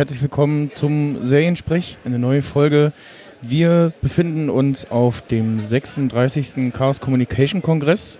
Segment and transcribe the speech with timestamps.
[0.00, 2.94] herzlich willkommen zum Seriensprech, eine neue Folge.
[3.42, 6.72] Wir befinden uns auf dem 36.
[6.72, 8.18] Chaos Communication Kongress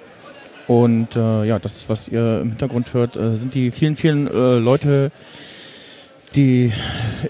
[0.67, 4.59] und äh, ja, das, was ihr im Hintergrund hört, äh, sind die vielen, vielen äh,
[4.59, 5.11] Leute,
[6.35, 6.71] die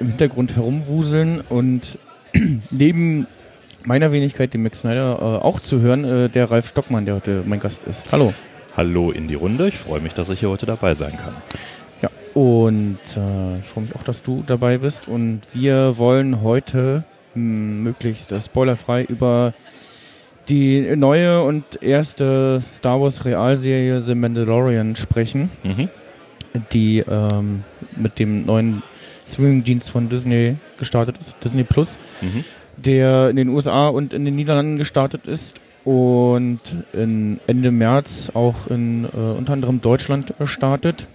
[0.00, 1.96] im Hintergrund herumwuseln und
[2.72, 3.28] neben
[3.84, 7.44] meiner Wenigkeit, dem Max Snyder, äh, auch zu hören, äh, der Ralf Stockmann, der heute
[7.46, 8.10] mein Gast ist.
[8.10, 8.34] Hallo.
[8.76, 9.68] Hallo in die Runde.
[9.68, 11.34] Ich freue mich, dass ich hier heute dabei sein kann.
[12.34, 15.08] Und äh, ich freue mich auch, dass du dabei bist.
[15.08, 19.52] Und wir wollen heute mh, möglichst äh, spoilerfrei über
[20.48, 25.88] die neue und erste Star Wars Realserie The Mandalorian sprechen, Mhm.
[26.72, 27.62] die ähm,
[27.96, 28.82] mit dem neuen
[29.28, 32.44] Streaming-Dienst von Disney gestartet ist, Disney Plus, Mhm.
[32.76, 36.58] der in den USA und in den Niederlanden gestartet ist und
[36.92, 41.06] in Ende März auch in äh, unter anderem Deutschland äh, startet.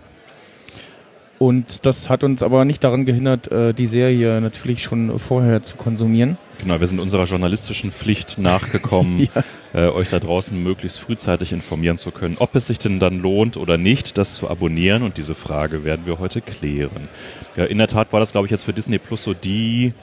[1.37, 5.75] Und das hat uns aber nicht daran gehindert, äh, die Serie natürlich schon vorher zu
[5.75, 6.37] konsumieren.
[6.59, 9.27] Genau, wir sind unserer journalistischen Pflicht nachgekommen,
[9.73, 13.57] äh, euch da draußen möglichst frühzeitig informieren zu können, ob es sich denn dann lohnt
[13.57, 15.03] oder nicht, das zu abonnieren.
[15.03, 17.09] Und diese Frage werden wir heute klären.
[17.57, 19.93] Ja, in der Tat war das, glaube ich, jetzt für Disney Plus so die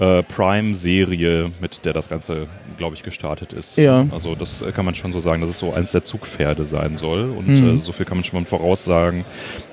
[0.00, 3.76] äh, Prime-Serie, mit der das Ganze, glaube ich, gestartet ist.
[3.76, 4.06] Ja.
[4.10, 6.96] Also das äh, kann man schon so sagen, dass es so eins der Zugpferde sein
[6.96, 7.30] soll.
[7.30, 7.78] Und Mhm.
[7.78, 9.24] äh, so viel kann man schon mal voraussagen.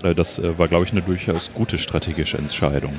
[0.04, 2.94] Äh, das äh, war, glaube ich, eine durchaus gute strategische Entscheidung.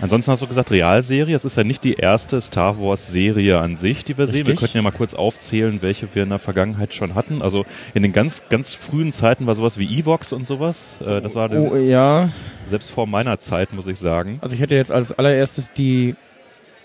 [0.00, 1.34] Ansonsten hast du gesagt, Realserie.
[1.34, 4.38] Es ist ja nicht die erste Star Wars-Serie an sich, die wir sehen.
[4.46, 4.58] Wir Richtig.
[4.60, 7.42] könnten ja mal kurz aufzählen, welche wir in der Vergangenheit schon hatten.
[7.42, 10.96] Also in den ganz, ganz frühen Zeiten war sowas wie Evox und sowas.
[11.00, 12.30] Das war das Oh ja,
[12.66, 14.38] selbst vor meiner Zeit, muss ich sagen.
[14.40, 16.14] also ich hätte jetzt als allererstes die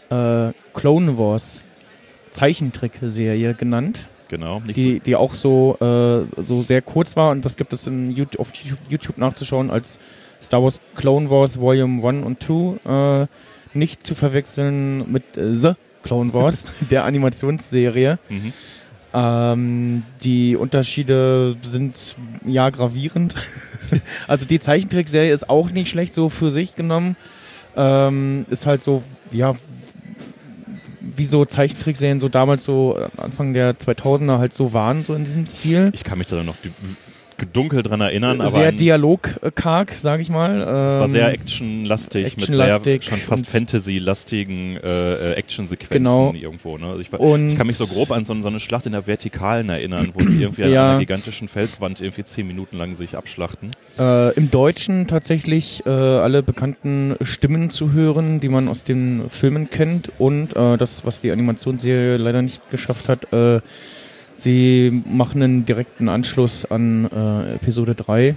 [0.10, 1.64] äh, Clone Wars
[2.32, 4.62] Zeichentrickserie genannt, Genau.
[4.62, 8.10] Nicht die, die auch so, äh, so sehr kurz war und das gibt es in
[8.10, 8.52] YouTube, auf
[8.90, 10.00] YouTube nachzuschauen als
[10.42, 13.28] Star Wars Clone Wars Volume 1 und 2, äh,
[13.78, 18.18] nicht zu verwechseln mit äh, The Clone Wars, der Animationsserie.
[18.28, 18.54] mhm.
[19.16, 22.16] Ähm, die Unterschiede sind
[22.48, 23.36] ja gravierend.
[24.28, 27.16] also die Zeichentrickserie ist auch nicht schlecht so für sich genommen.
[27.76, 29.54] Ähm, ist halt so, ja,
[31.16, 35.46] wie so Zeichentrickserien so damals so Anfang der 2000er halt so waren, so in diesem
[35.46, 35.92] Stil.
[35.94, 36.56] Ich kann mich da noch
[37.46, 40.62] dunkel dran erinnern, aber sehr an- dialogkarg, sag ich mal.
[40.62, 46.34] es war Ähm, sehr actionlastig, actionlastig mit sehr schon fast Fantasy-lastigen äh, äh, Actionsequenzen Genau.
[46.34, 46.78] irgendwo.
[46.78, 46.88] Ne?
[46.88, 49.08] Also ich, war- ich kann mich so grob an so, so eine Schlacht in der
[49.08, 50.90] Vertikalen erinnern, wo sie irgendwie an Ja.
[50.92, 53.72] einer gigantischen Felswand irgendwie zehn Minuten lang sich abschlachten.
[54.00, 59.70] Äh, Im Deutschen tatsächlich äh, alle bekannten Stimmen zu hören, die man aus den Filmen
[59.70, 63.62] kennt und äh, das, was die Animationsserie leider nicht geschafft hat, äh,
[64.36, 68.36] sie machen einen direkten Anschluss an äh, Episode 3,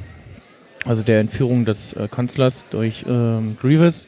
[0.84, 4.06] also der Entführung des äh, Kanzlers durch ähm, Grievous.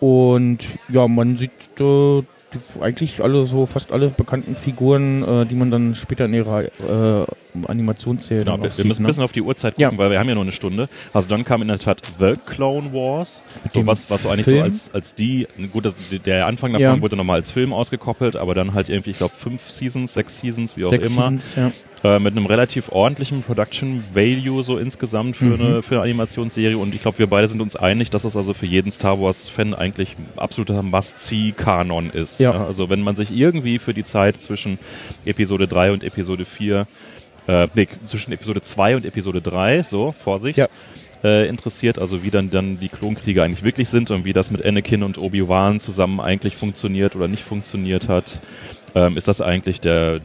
[0.00, 2.22] Und ja, man sieht äh,
[2.54, 6.64] die, eigentlich alle so fast alle bekannten Figuren, äh, die man dann später in ihrer
[6.64, 7.26] äh,
[7.66, 9.06] Animationsserie Genau, wir, wir müssen ein ne?
[9.08, 9.88] bisschen auf die Uhrzeit Ja.
[9.88, 10.88] gucken, weil wir haben ja nur eine Stunde.
[11.12, 14.46] Also dann kam in der Tat The Clone Wars, so dem was, was so eigentlich
[14.46, 14.62] so Film.
[14.64, 15.94] als, als die, gut, das,
[16.24, 17.02] der Anfang davon Ja.
[17.02, 20.76] wurde nochmal als Film ausgekoppelt, aber dann halt irgendwie, ich glaube, fünf Seasons, sechs Seasons,
[20.76, 21.22] wie auch Sechs immer.
[21.22, 21.72] Seasons, ja.
[22.02, 25.60] Äh, mit einem relativ ordentlichen Production Value so insgesamt für, Mhm.
[25.60, 28.54] eine, für eine Animationsserie und ich glaube, wir beide sind uns einig, dass es also
[28.54, 32.40] für jeden Star Wars Fan eigentlich absoluter Must-See-Kanon ist.
[32.40, 32.52] Ja.
[32.52, 34.78] Also wenn man sich irgendwie für die Zeit zwischen
[35.24, 36.86] Episode 3 und Episode 4
[37.46, 40.68] äh, nee, zwischen Episode 2 und Episode 3, so, Vorsicht, Ja.
[41.22, 44.64] Äh, interessiert, also wie dann, dann die Klonkriege eigentlich wirklich sind und wie das mit
[44.64, 48.40] Anakin und Obi-Wan zusammen eigentlich funktioniert oder nicht funktioniert hat,
[48.94, 50.20] ähm, ist das eigentlich der,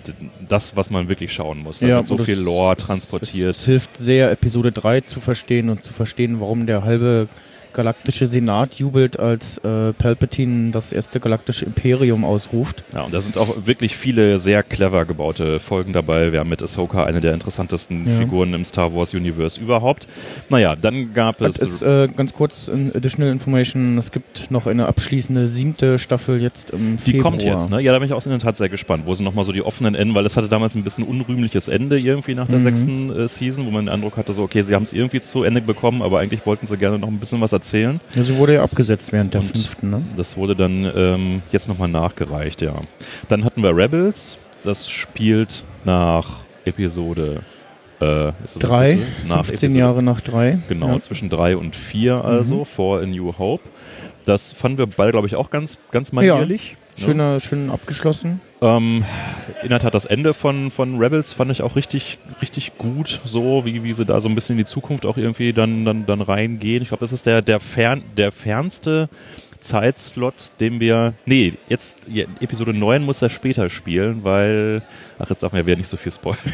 [0.47, 1.79] das, was man wirklich schauen muss.
[1.79, 3.51] Da wird so viel es- Lore es- transportiert.
[3.55, 7.27] Es, hilft sehr, Episode 3 zu verstehen und zu verstehen, warum der halbe
[7.75, 12.83] galaktische Senat jubelt, als äh, Palpatine das erste galaktische Imperium ausruft.
[12.93, 16.31] Ja, und da sind auch wirklich viele sehr clever gebaute Folgen dabei.
[16.31, 18.19] Wir haben mit Ahsoka eine der interessantesten Ja.
[18.19, 20.07] Figuren im Star Wars Universe überhaupt.
[20.49, 21.61] Naja, dann gab es.
[21.61, 26.95] es äh, ganz kurz Additional Information, es gibt noch eine abschließende siebte Staffel jetzt im
[27.05, 27.31] die Februar.
[27.31, 27.81] kommt jetzt, ne?
[27.81, 29.61] Ja, da bin ich auch in der Tat sehr gespannt, wo sie nochmal so die
[29.61, 32.61] offenen Enden, weil es hatte damals ein bisschen unrühmliches Ende irgendwie nach der Mhm.
[32.61, 35.43] sechsten äh, Season, wo man den Eindruck hatte, so, okay, sie haben es irgendwie zu
[35.43, 37.64] Ende bekommen, aber eigentlich wollten sie gerne noch ein bisschen was erzählen.
[37.73, 40.01] Ja, sie wurde ja abgesetzt während der Und fünften, ne?
[40.15, 42.73] Das wurde dann ähm, jetzt nochmal nachgereicht, ja.
[43.27, 46.27] Dann hatten wir Rebels, das spielt nach
[46.65, 47.41] Episode
[47.99, 49.07] äh, Drei, Episode?
[49.27, 50.59] nach 15 Episode, Jahre nach drei.
[50.67, 50.95] Genau, Ja.
[50.95, 51.01] Mhm.
[51.01, 53.63] zwischen drei und vier also, vor A New Hope.
[54.25, 56.75] Das fanden wir beide, glaube ich, auch ganz, ganz manierlich.
[56.97, 58.41] schöner, schön abgeschlossen.
[58.61, 59.03] Ähm,
[59.63, 63.65] in der Tat, das Ende von, von Rebels fand ich auch richtig, richtig gut, so
[63.65, 66.21] wie, wie sie da so ein bisschen in die Zukunft auch irgendwie dann, dann, dann
[66.21, 66.81] reingehen.
[66.81, 69.09] Ich glaube, das ist der, der, fern, der fernste
[69.59, 71.13] Zeitslot, den wir.
[71.25, 74.83] Nee, jetzt ja, Episode 9 muss er später spielen, weil.
[75.17, 76.39] Ach, jetzt darf man ja wieder nicht so viel spoilern.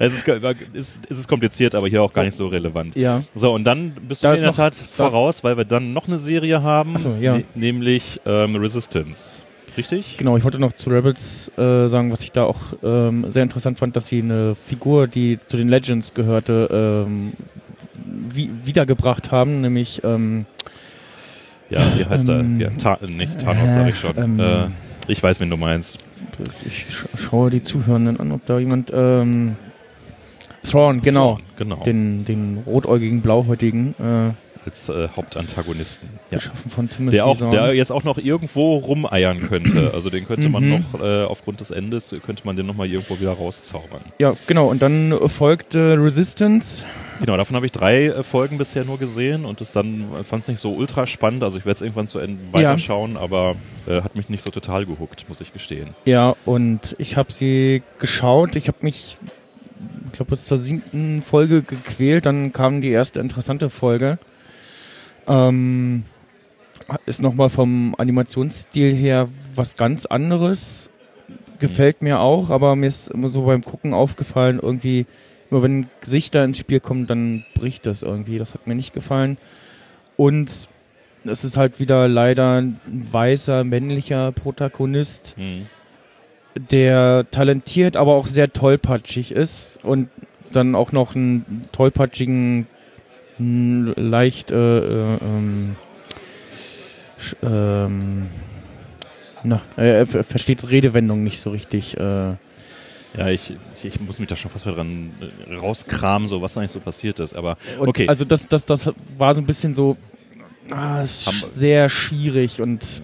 [0.00, 0.28] es, ist,
[0.74, 2.96] es, ist kompliziert, aber hier auch gar nicht so relevant.
[2.96, 3.22] Ja.
[3.34, 6.08] So, und dann bist du Da in der noch- Tat voraus, weil wir dann noch
[6.08, 7.36] eine Serie haben, so, ja.
[7.38, 9.42] ne- nämlich ähm, Resistance.
[9.76, 10.16] Richtig?
[10.16, 13.78] Genau, ich wollte noch zu Rebels äh, sagen, was ich da auch ähm, sehr interessant
[13.78, 17.32] fand, dass sie eine Figur, die zu den Legends gehörte, ähm,
[17.94, 20.46] wie, wiedergebracht haben, nämlich ähm,
[21.68, 22.70] Ja, wie heißt Ähm, er?
[22.70, 24.16] Ja, Ta nicht Thanos, sag ich schon.
[24.16, 24.66] ähm, äh,
[25.08, 25.98] ich weiß, wen du meinst.
[26.64, 29.56] ich sch schaue die Zuhörenden an, ob da jemand ähm,
[30.64, 31.76] Thrawn, genau, Thrawn, Genau.
[31.84, 34.30] den, den rotäugigen, blauhäutigen, äh,
[34.66, 36.08] als äh, Hauptantagonisten.
[36.30, 36.38] Ja.
[36.38, 37.50] geschaffen von Timothy Der auch, Zahn.
[37.52, 39.92] der jetzt auch noch irgendwo rumeiern könnte.
[39.94, 40.84] Also den könnte man Mhm.
[40.92, 44.00] noch, äh, aufgrund des Endes, könnte man den nochmal irgendwo wieder rauszaubern.
[44.18, 46.84] Ja, genau, und dann folgte Resistance.
[47.20, 50.48] Genau, davon habe ich drei äh, Folgen bisher nur gesehen und es dann fand es
[50.48, 51.42] nicht so ultra spannend.
[51.44, 52.52] Also ich werde es irgendwann zu Ende Ja.
[52.70, 53.54] weiterschauen, aber
[53.86, 55.90] äh, hat mich nicht so total gehuckt, muss ich gestehen.
[56.04, 58.56] Ja, und ich habe sie geschaut.
[58.56, 59.18] Ich habe mich,
[60.06, 62.26] ich glaube, bis zur siebten Folge gequält.
[62.26, 64.18] Dann kam die erste interessante Folge.
[65.26, 66.04] Ähm,
[67.06, 70.90] ist nochmal vom Animationsstil her was ganz anderes.
[71.58, 75.06] Gefällt mir auch, aber mir ist immer so beim Gucken aufgefallen, irgendwie,
[75.50, 78.38] immer wenn Gesichter ins Spiel kommen, dann bricht das irgendwie.
[78.38, 79.38] Das hat mir nicht gefallen.
[80.16, 80.68] Und
[81.24, 85.66] es ist halt wieder leider ein weißer, männlicher Protagonist Hm.
[86.70, 90.08] der talentiert, aber auch sehr tollpatschig ist und
[90.52, 92.66] dann auch noch einen tollpatschigen,
[93.38, 95.76] leicht, äh, äh, ähm,
[97.42, 98.26] ähm,
[99.42, 101.96] na, äh, er ver- versteht Redewendung nicht so richtig.
[101.96, 102.00] Äh,
[103.16, 105.12] Ja, ich, ich, muss mich da schon fast wieder dran
[105.48, 107.34] äh, rauskramen, so was eigentlich so passiert ist.
[107.34, 109.96] Aber und okay, Also das, das, das war so ein bisschen so
[110.70, 113.02] ah, sehr schwierig und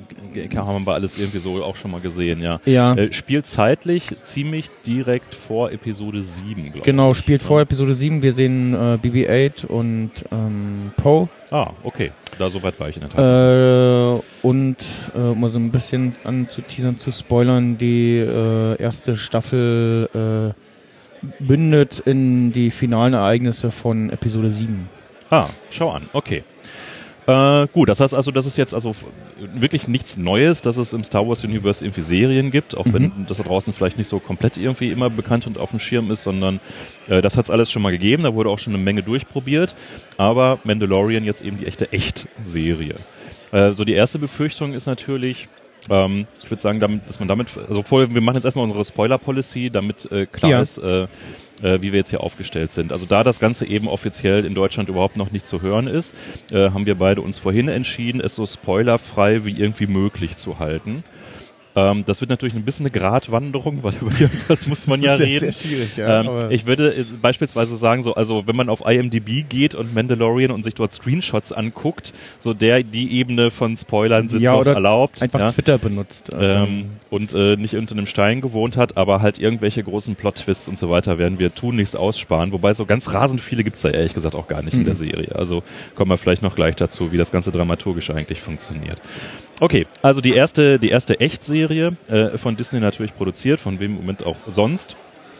[0.56, 2.60] haben wir alles irgendwie so auch schon mal gesehen, ja.
[2.64, 6.84] ja, Äh, spielt zeitlich ziemlich direkt vor Episode 7, glaube ich.
[6.84, 7.48] genau, spielt Ja.
[7.48, 8.22] vor Episode 7.
[8.22, 11.28] Wir sehen äh, BB-8 und ähm, Poe.
[11.50, 12.12] Ah, okay.
[12.38, 14.18] Da so weit war ich in der Tat.
[14.18, 14.76] Äh, und
[15.14, 22.00] äh, um mal so ein bisschen anzuteasern, zu spoilern, die äh, erste Staffel äh, bündet
[22.00, 24.88] in die finalen Ereignisse von Episode 7.
[25.30, 26.42] Ah, schau an, okay.
[27.26, 28.94] Äh, gut, das heißt also, dass es jetzt also
[29.54, 33.38] wirklich nichts Neues, dass es im Star Wars Universe irgendwie Serien gibt, auch wenn das
[33.38, 36.58] da draußen vielleicht nicht so komplett irgendwie immer bekannt und auf dem Schirm ist, sondern
[37.08, 39.74] äh, das hat es alles schon mal gegeben, da wurde auch schon eine Menge durchprobiert,
[40.16, 42.96] aber Mandalorian jetzt eben die echte Echt-Serie.
[43.52, 45.48] Äh, so die erste Befürchtung ist natürlich,
[45.90, 48.84] ähm, ich würde sagen, damit, dass man damit, also vorher, wir machen jetzt erstmal unsere
[48.84, 50.60] Spoiler-Policy, damit äh, klar Ja.
[50.62, 51.02] ist, äh,
[51.62, 52.92] äh, wie wir jetzt hier aufgestellt sind.
[52.92, 56.14] Also da das Ganze eben offiziell in Deutschland überhaupt noch nicht zu hören ist,
[56.50, 61.04] äh, haben wir beide uns vorhin entschieden, es so spoilerfrei wie irgendwie möglich zu halten.
[61.74, 65.52] Ähm, das wird natürlich ein bisschen eine Gratwanderung, weil über irgendwas muss man ja reden.
[65.52, 69.94] schwierig, Ähm, ich würde äh, beispielsweise sagen, so, also wenn man auf IMDb geht und
[69.94, 74.66] Mandalorian und sich dort Screenshots anguckt, so der, die Ebene von Spoilern sind Ja, noch
[74.66, 75.22] erlaubt.
[75.22, 75.50] Einfach ja?
[75.50, 76.30] Twitter benutzt.
[76.38, 80.78] ähm, und äh, nicht unter einem Stein gewohnt hat, aber halt irgendwelche großen Plot-Twists und
[80.78, 82.52] so weiter werden wir tunlichst aussparen.
[82.52, 85.34] Wobei so ganz rasend viele gibt's da ehrlich gesagt auch gar nicht in der Serie.
[85.34, 85.62] Also
[85.94, 88.98] kommen wir vielleicht noch gleich dazu, wie das ganze dramaturgisch eigentlich funktioniert.
[89.60, 93.96] Okay, also die erste, die erste Echtserie äh, von Disney natürlich produziert, von wem im
[93.98, 94.96] Moment auch sonst.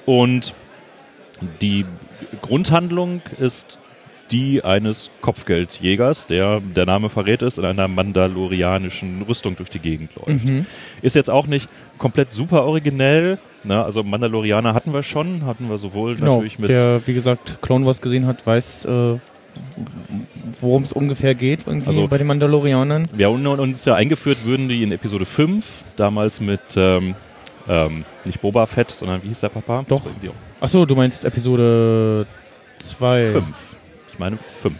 [0.07, 0.55] Und
[1.61, 1.85] die
[2.41, 3.79] Grundhandlung ist
[4.31, 10.15] die eines Kopfgeldjägers, der, der Name verrät es, in einer mandalorianischen Rüstung durch die Gegend
[10.15, 10.45] läuft.
[10.45, 10.67] Mhm.
[11.03, 13.39] Ist jetzt auch nicht komplett super originell.
[13.65, 13.85] Ne?
[13.85, 16.71] Also Mandalorianer hatten wir schon, hatten wir sowohl Genau, natürlich mit.
[16.71, 19.19] wer, wie gesagt, Clone Wars gesehen hat, weiß, äh,
[20.61, 23.09] worum es ungefähr geht irgendwie Also- bei den Mandalorianern.
[23.17, 25.65] Ja, und, und uns ja eingeführt würden die in Episode 5,
[25.97, 27.15] damals mit ähm,
[27.69, 29.85] ähm, nicht Boba Fett, sondern wie hieß der Papa?
[29.89, 30.03] Doch.
[30.61, 32.27] Achso, du meinst Episode
[32.79, 33.77] 2 Fünf.
[34.13, 34.77] Ich meine fünf.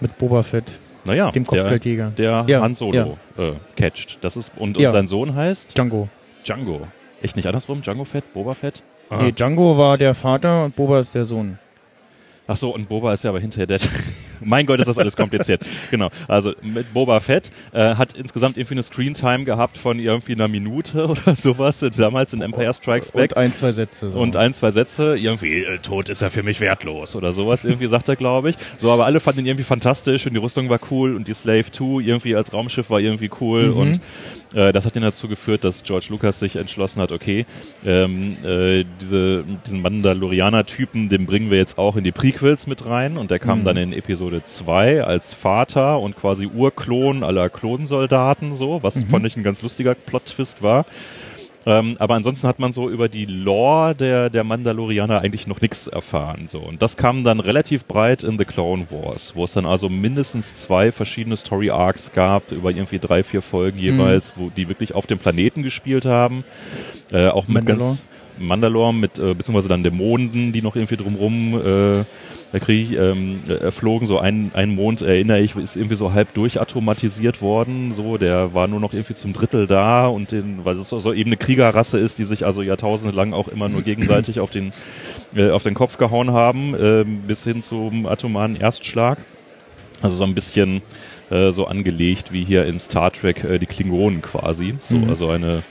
[0.00, 2.12] mit Boba Fett, Naja, dem Kopfgeldjäger.
[2.16, 4.18] der, der Ja, Han Solo äh, catcht.
[4.22, 4.90] Das ist, und, und Ja.
[4.90, 6.08] sein Sohn heißt Django.
[6.44, 6.86] Django.
[7.22, 7.80] Echt nicht andersrum?
[7.82, 8.32] Django Fett?
[8.32, 8.82] Boba Fett?
[9.08, 9.22] Ah.
[9.22, 11.58] Nee, Django war der Vater und Boba ist der Sohn.
[12.48, 13.78] Ach so, und Boba ist ja aber hinterher der.
[14.40, 15.62] mein Gott, ist das alles kompliziert.
[15.90, 16.10] genau.
[16.28, 21.06] Also mit Boba Fett äh, hat insgesamt irgendwie eine Screentime gehabt von irgendwie einer Minute
[21.08, 23.32] oder sowas damals in Empire Strikes Back.
[23.32, 24.10] Und ein, zwei Sätze.
[24.10, 24.20] So.
[24.20, 27.88] Und ein, zwei Sätze, irgendwie, äh, tot ist er für mich wertlos oder sowas, irgendwie
[27.88, 28.56] sagt er, glaube ich.
[28.76, 31.70] So, aber alle fanden ihn irgendwie fantastisch und die Rüstung war cool und die Slave
[31.70, 33.76] 2 irgendwie als Raumschiff war irgendwie cool Mhm.
[33.76, 34.00] und
[34.56, 37.46] Äh, das hat dann dazu geführt, dass George Lucas sich entschlossen hat, okay,
[37.84, 43.18] ähm, äh, diese, diesen Mandalorianer-Typen, den bringen wir jetzt auch in die Prequels mit rein
[43.18, 43.64] und der kam mhm.
[43.64, 49.08] dann in Episode 2 als Vater und quasi Urklon aller Klonsoldaten, so, was mhm.
[49.10, 50.86] fand ich ein ganz lustiger Plot-Twist war.
[51.66, 55.88] Ähm, aber ansonsten hat man so über die Lore der, der Mandalorianer eigentlich noch nichts
[55.88, 56.46] erfahren.
[56.46, 56.60] So.
[56.60, 60.54] Und das kam dann relativ breit in The Clone Wars, wo es dann also mindestens
[60.54, 64.40] zwei verschiedene Story Arcs gab, über irgendwie drei, vier Folgen jeweils, mhm.
[64.40, 66.44] wo die wirklich auf dem Planeten gespielt haben.
[67.10, 67.88] Äh, auch mit Mandalore.
[67.88, 68.04] ganz
[68.38, 72.04] Mandalore mit, äh, beziehungsweise dann Dämonen, die noch irgendwie drumrum äh,
[72.60, 74.06] Krieg ähm, erflogen.
[74.06, 77.92] So ein, ein Mond, erinnere ich, ist irgendwie so halb durchatomatisiert worden.
[77.92, 81.30] So, der war nur noch irgendwie zum Drittel da und den, weil es so eben
[81.30, 84.72] eine Kriegerrasse ist, die sich also jahrtausende lang auch immer nur gegenseitig auf den,
[85.34, 89.18] äh, auf den Kopf gehauen haben, äh, bis hin zum atomaren Erstschlag.
[90.02, 90.82] Also so ein bisschen
[91.30, 94.74] äh, so angelegt wie hier in Star Trek äh, die Klingonen quasi.
[94.82, 95.10] So, mhm.
[95.10, 95.62] also eine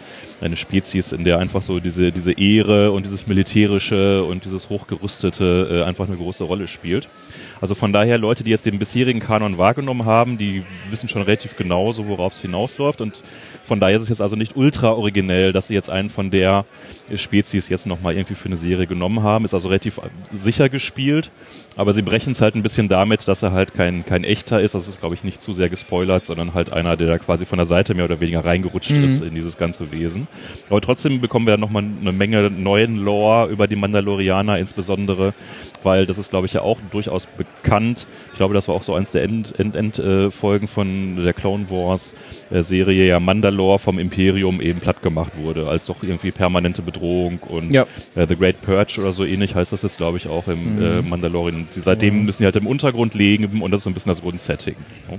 [0.41, 5.81] eine Spezies, in der einfach so diese, diese Ehre und dieses Militärische und dieses Hochgerüstete
[5.81, 7.07] äh, einfach eine große Rolle spielt.
[7.61, 11.55] Also von daher Leute, die jetzt den bisherigen Kanon wahrgenommen haben, die wissen schon relativ
[11.55, 13.21] genau so, worauf es hinausläuft und
[13.65, 16.65] von daher ist es jetzt also nicht ultra originell, dass sie jetzt einen von der
[17.15, 19.45] Spezies jetzt nochmal irgendwie für eine Serie genommen haben.
[19.45, 19.99] Ist also relativ
[20.33, 21.31] sicher gespielt,
[21.77, 24.75] aber sie brechen es halt ein bisschen damit, dass er halt kein, kein echter ist.
[24.75, 27.57] Das ist, glaube ich, nicht zu sehr gespoilert, sondern halt einer, der da quasi von
[27.57, 29.03] der Seite mehr oder weniger reingerutscht mhm.
[29.03, 30.27] ist in dieses ganze Wesen.
[30.69, 35.33] Aber trotzdem bekommen wir nochmal eine Menge neuen Lore über die Mandalorianer, insbesondere,
[35.83, 38.07] weil das ist, glaube ich, ja auch durchaus bekannt.
[38.31, 41.69] Ich glaube, das war auch so eins der Endfolgen End, End, äh, von der Clone
[41.69, 42.15] Wars
[42.51, 47.39] äh, Serie, ja Mandalore vom Imperium eben platt gemacht wurde, als doch irgendwie permanente Bedrohung
[47.39, 47.85] und ja.
[48.15, 51.01] äh, The Great Purge oder so ähnlich heißt das jetzt, glaube ich, auch im äh,
[51.01, 51.09] mhm.
[51.09, 51.64] Mandalorian.
[51.73, 54.21] Die, seitdem müssen die halt im Untergrund legen und das ist so ein bisschen das
[54.21, 54.75] Grundsetting.
[55.09, 55.17] Ja.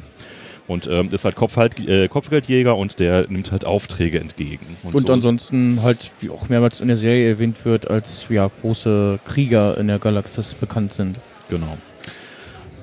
[0.69, 4.67] Und ähm, ist halt Kopfhalt, äh, Kopfgeldjäger und der nimmt halt Aufträge entgegen.
[4.83, 5.13] Und, und so.
[5.13, 9.87] ansonsten halt, wie auch mehrmals in der Serie erwähnt wird, als ja große Krieger in
[9.87, 11.21] der Galaxis bekannt sind.
[11.49, 11.79] Genau.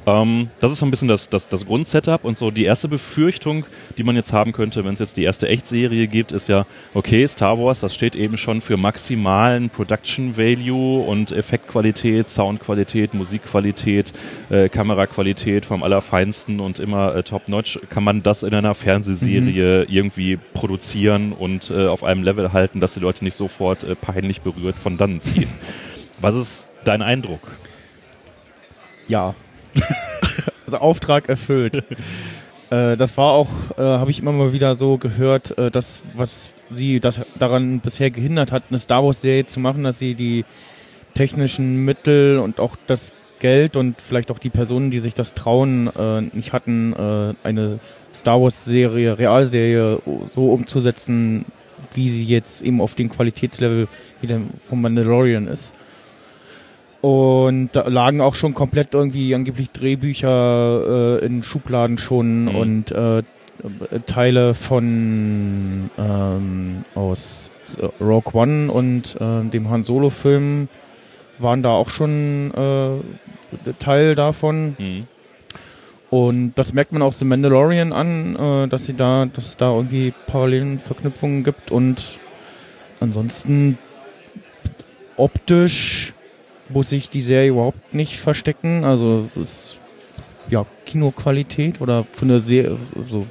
[0.05, 3.65] Ähm, das ist so ein bisschen das, das, das Grundsetup und so die erste Befürchtung,
[3.98, 7.25] die man jetzt haben könnte, wenn es jetzt die erste Echtserie gibt, ist ja, okay,
[7.27, 14.12] Star Wars, das steht eben schon für maximalen Production Value und Effektqualität, Soundqualität, Musikqualität,
[14.50, 17.79] äh, Kameraqualität vom Allerfeinsten und immer äh, top-notch.
[17.89, 19.93] Kann man das in einer Fernsehserie mhm.
[19.93, 24.41] irgendwie produzieren und äh, auf einem Level halten, dass die Leute nicht sofort äh, peinlich
[24.41, 25.50] berührt von dann ziehen?
[26.19, 27.41] Was ist dein Eindruck?
[29.07, 29.36] Ja,
[30.65, 31.84] also Auftrag erfüllt.
[32.70, 36.51] äh, das war auch, äh, habe ich immer mal wieder so gehört, äh, das, was
[36.68, 40.46] sie das daran bisher gehindert hat, eine Star Wars-Serie zu machen, dass sie die
[41.13, 45.89] technischen Mittel und auch das Geld und vielleicht auch die Personen, die sich das trauen,
[45.98, 47.80] äh, nicht hatten, äh, eine
[48.13, 50.00] Star Wars-Serie, Realserie
[50.34, 51.46] so umzusetzen,
[51.94, 53.88] wie sie jetzt eben auf dem Qualitätslevel
[54.22, 55.74] wieder vom Mandalorian ist.
[57.03, 62.55] Und da lagen auch schon komplett irgendwie angeblich Drehbücher äh, in Schubladen schon mhm.
[62.55, 63.24] und äh,
[64.05, 67.51] Teile von ähm, aus
[68.00, 70.69] Rogue One und äh, dem Han Solo Film
[71.39, 74.77] waren da auch schon äh, Teil davon.
[74.79, 75.07] Mhm.
[76.10, 79.75] Und das merkt man auch The Mandalorian an, äh, dass sie da, dass es da
[79.75, 82.17] irgendwie parallelen Verknüpfungen gibt und
[83.01, 83.77] ansonsten
[85.17, 86.12] optisch
[86.74, 88.84] muss sich die Serie überhaupt nicht verstecken.
[88.84, 89.80] Also es ist
[90.50, 92.77] ja Kinoqualität oder von der Serie
[93.10, 93.25] so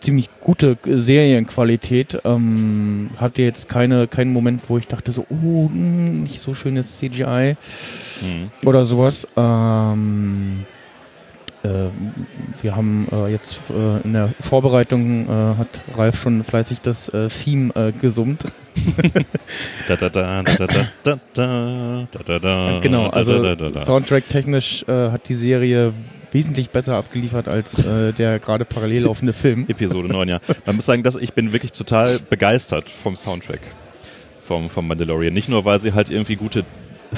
[0.00, 2.20] ziemlich gute Serienqualität.
[2.24, 6.98] Ähm, hatte jetzt keine keinen Moment, wo ich dachte so, oh, hm, nicht so schönes
[6.98, 7.56] CGI
[8.22, 8.50] mhm.
[8.66, 9.26] oder sowas.
[9.36, 10.79] Ähm, äh,
[11.62, 17.28] wir haben äh, jetzt äh, in der Vorbereitung äh, hat Ralf schon fleißig das äh,
[17.28, 18.44] Theme äh, gesummt.
[22.80, 25.92] genau, also Soundtrack technisch hat die Serie
[26.32, 27.82] wesentlich besser abgeliefert als
[28.16, 29.66] der gerade parallel laufende Film.
[29.68, 30.38] Episode 9, ja.
[30.64, 33.60] Man muss sagen, dass ich bin wirklich total begeistert vom Soundtrack
[34.50, 35.32] vom, vom Mandalorian.
[35.32, 36.64] Nicht nur, weil sie halt irgendwie gute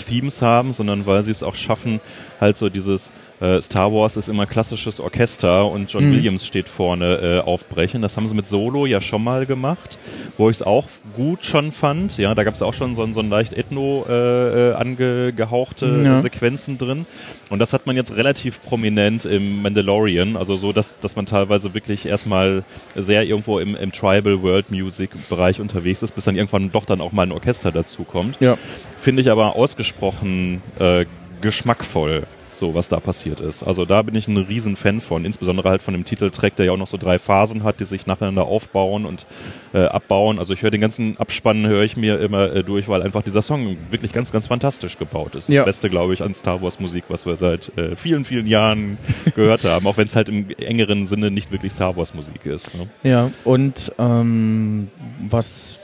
[0.07, 2.01] Themes haben, sondern weil sie es auch schaffen,
[2.41, 3.11] halt so dieses
[3.43, 6.13] äh, Star Wars ist immer klassisches Orchester und John mhm.
[6.13, 8.01] Williams steht vorne äh, aufbrechen.
[8.01, 9.99] Das haben sie mit Solo ja schon mal gemacht,
[10.39, 12.19] wo ich es auch gut schon fand.
[12.19, 16.19] Ja, da gab es auch schon so, so ein leicht ethno äh, äh, angehauchte ja.
[16.21, 17.05] Sequenzen drin.
[17.51, 21.75] Und das hat man jetzt relativ prominent im Mandalorian, also so, dass, dass man teilweise
[21.75, 22.63] wirklich erstmal
[22.95, 27.01] sehr irgendwo im, im Tribal World Music Bereich unterwegs ist, bis dann irgendwann doch dann
[27.01, 28.37] auch mal ein Orchester dazu kommt.
[28.41, 28.57] Ja.
[29.01, 31.07] Finde ich aber ausgesprochen äh,
[31.41, 32.23] geschmackvoll.
[32.55, 33.63] So was da passiert ist.
[33.63, 36.73] Also da bin ich ein riesen Fan von, insbesondere halt von dem Titeltrack, der ja
[36.73, 39.27] auch noch so drei Phasen hat, die sich nacheinander aufbauen und
[39.75, 40.39] äh, abbauen.
[40.39, 43.43] Also ich höre den ganzen Abspann, höre ich mir immer äh, durch, weil einfach dieser
[43.43, 45.49] Song wirklich ganz, ganz fantastisch gebaut ist.
[45.49, 45.61] Ja.
[45.61, 48.99] Das Beste, glaube ich, an Star Wars Musik, was wir seit äh, vielen, vielen Jahren
[49.35, 52.75] gehört haben, auch wenn es halt im engeren Sinne nicht wirklich Star Wars Musik ist.
[52.75, 52.89] Ne?
[53.03, 54.89] Ja, und ähm,
[55.29, 55.79] was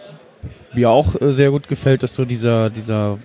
[0.75, 3.18] mir auch äh, sehr gut gefällt, ist so dieser, dieser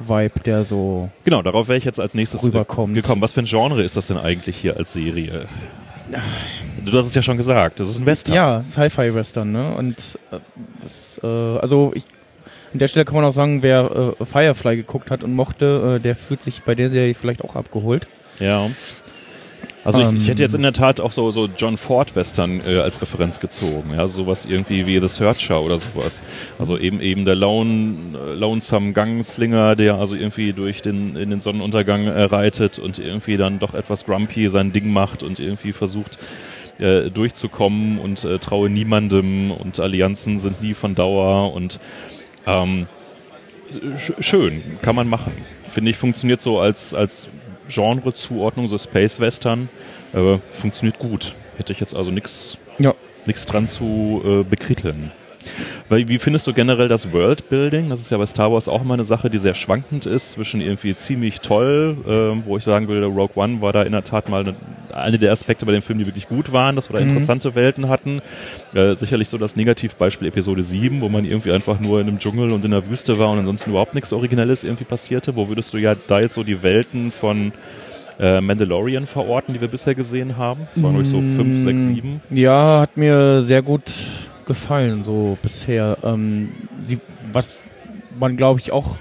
[0.00, 2.94] Sci-Fi-Western-Vibe, der so Genau, darauf wäre ich jetzt als nächstes Rüberkommt.
[2.94, 3.22] gekommen.
[3.22, 5.46] Was für ein Genre ist das denn eigentlich hier als Serie?
[6.84, 8.34] Du hast es ja schon gesagt, das ist ein Western.
[8.34, 9.74] Ja, Sci-Fi-Western, ne?
[9.76, 10.38] Und äh,
[10.82, 12.04] das, äh, also ich
[12.72, 16.00] an der Stelle kann man auch sagen, wer äh, Firefly geguckt hat und mochte, äh,
[16.00, 18.06] der fühlt sich bei der Serie vielleicht auch abgeholt.
[18.38, 18.68] Ja.
[19.86, 20.24] Also ich, ich Ähm.
[20.24, 23.92] hätte jetzt in der Tat auch so, so John Ford Western äh, als Referenz gezogen,
[23.94, 26.24] ja, sowas irgendwie wie The Searcher oder sowas.
[26.58, 31.40] Also eben eben der Lone, äh, Lonesome Gangslinger, der also irgendwie durch den in den
[31.40, 36.18] Sonnenuntergang äh, reitet und irgendwie dann doch etwas grumpy sein Ding macht und irgendwie versucht
[36.78, 41.78] äh, durchzukommen und äh, traue niemandem und Allianzen sind nie von Dauer und
[42.46, 42.86] ähm,
[43.98, 45.32] sch schön, kann man machen.
[45.70, 47.30] Finde ich, funktioniert so als, als
[47.68, 49.68] Genre-Zuordnung, so Space Western,
[50.12, 51.34] äh, funktioniert gut.
[51.56, 52.94] Hätte ich jetzt also nichts Ja.
[53.26, 55.10] nichts dran zu äh, bekritteln.
[55.88, 57.88] Weil, wie findest du generell das Worldbuilding?
[57.90, 60.60] Das ist ja bei Star Wars auch immer eine Sache, die sehr schwankend ist, zwischen
[60.60, 64.28] irgendwie ziemlich toll, äh, wo ich sagen würde, Rogue One war da in der Tat
[64.28, 64.54] mal eine,
[64.92, 67.10] eine der Aspekte bei dem Film, die wirklich gut waren, dass wir da Mhm.
[67.10, 68.20] interessante Welten hatten.
[68.74, 72.50] Äh, sicherlich so das Negativbeispiel Episode 7, wo man irgendwie einfach nur in einem Dschungel
[72.52, 75.36] und in der Wüste war und ansonsten überhaupt nichts Originelles irgendwie passierte.
[75.36, 77.52] Wo würdest du ja da jetzt so die Welten von
[78.18, 80.66] äh, Mandalorian verorten, die wir bisher gesehen haben?
[80.72, 82.20] Das waren glaube ich so 5, 6, 7.
[82.30, 83.82] Ja, hat mir sehr gut
[84.46, 85.98] gefallen, so bisher.
[86.02, 86.98] Ähm, sie,
[87.32, 87.56] was
[88.18, 88.96] man, glaube ich, auch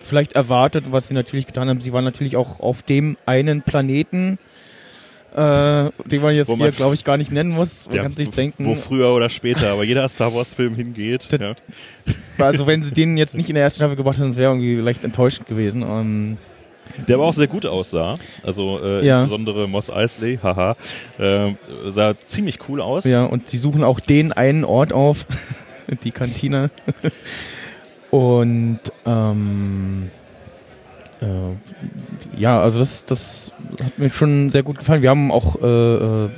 [0.00, 4.38] vielleicht erwartet, was sie natürlich getan haben, sie waren natürlich auch auf dem einen Planeten,
[5.34, 7.86] äh, den man jetzt man- hier, glaube ich, gar nicht nennen muss.
[7.86, 11.28] Man Ja, kann sich denken, Wo früher oder später, aber jeder Star Wars Film hingeht.
[11.40, 11.54] Ja.
[12.38, 14.74] also wenn sie den jetzt nicht in der ersten Staffel gebracht hätten, das wäre irgendwie
[14.76, 15.82] leicht enttäuschend gewesen.
[15.82, 16.36] Ähm,
[17.08, 18.14] Der aber auch sehr gut aussah.
[18.44, 19.20] Also äh, Ja.
[19.20, 20.76] insbesondere Moss Eisley, haha,
[21.18, 21.52] äh,
[21.88, 23.04] sah ziemlich cool aus.
[23.04, 25.26] ja, und sie suchen auch den einen Ort auf,
[26.04, 26.70] die Kantine.
[28.10, 30.10] und ähm,
[31.20, 33.52] äh, ja, also das, das
[33.82, 35.02] hat mir schon sehr gut gefallen.
[35.02, 35.66] Wir haben auch äh,
[36.26, 36.28] äh,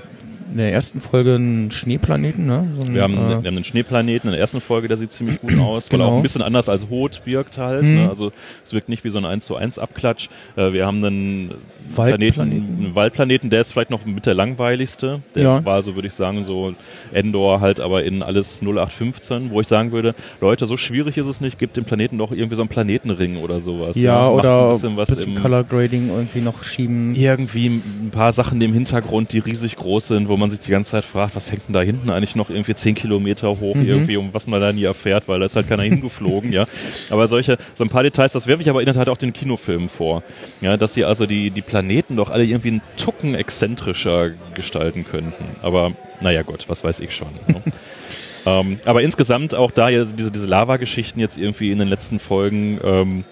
[0.54, 2.66] in der ersten Folge einen Schneeplaneten, ne?
[2.78, 5.12] So ein, Wir haben, äh, wir haben einen Schneeplaneten in der ersten Folge, der sieht
[5.12, 6.10] ziemlich gut aus, weil Genau.
[6.12, 7.82] auch ein bisschen anders als Hoth wirkt halt.
[7.82, 7.94] Mhm.
[7.96, 8.08] Ne?
[8.08, 8.32] Also
[8.64, 10.28] es wirkt nicht wie so ein 1 zu 1 Abklatsch.
[10.56, 11.50] Äh, wir haben einen
[11.94, 12.34] Waldplaneten.
[12.34, 15.20] Planeten, einen Waldplaneten, der ist vielleicht noch mit der langweiligste.
[15.34, 15.64] Der Ja.
[15.64, 16.72] war so, würde ich sagen, so
[17.12, 21.40] Endor halt, aber in alles 0815, wo ich sagen würde, Leute, so schwierig ist es
[21.40, 23.96] nicht, gibt dem Planeten doch irgendwie so einen Planetenring oder sowas.
[23.96, 27.14] ja, Macht oder ein bisschen was bisschen Color Grading irgendwie noch schieben.
[27.14, 30.92] irgendwie ein paar Sachen im Hintergrund, die riesig groß sind, wo man sich die ganze
[30.92, 33.86] Zeit fragt, was hängt denn da hinten eigentlich noch irgendwie zehn Kilometer hoch Mhm.
[33.86, 36.66] irgendwie, um was man da nie erfährt, weil da ist halt keiner hingeflogen, ja.
[37.10, 39.32] Aber solche, so ein paar Details, das werfe ich aber in der Tat auch den
[39.32, 40.22] Kinofilmen vor.
[40.60, 45.44] Ja, dass sie also die, die Planeten doch alle irgendwie einen Tucken exzentrischer gestalten könnten.
[45.62, 47.28] Aber naja Gott, was weiß ich schon.
[47.48, 47.60] Ne?
[48.46, 52.78] ähm, aber insgesamt auch da ja diese, diese Lava-Geschichten jetzt irgendwie in den letzten Folgen,
[52.84, 53.24] ähm,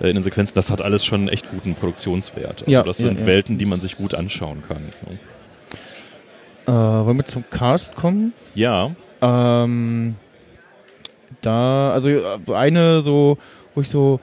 [0.00, 2.60] äh, in den Sequenzen, das hat alles schon echt guten Produktionswert.
[2.62, 3.26] Also Ja, das ja, sind ja.
[3.26, 4.82] Welten, die man sich gut anschauen kann.
[5.08, 5.18] ne?
[6.66, 8.32] Äh, wollen wir zum Cast kommen?
[8.54, 8.90] Ja,
[9.22, 10.16] Ähm,
[11.40, 13.38] da, also äh, eine so,
[13.74, 14.20] wo ich so,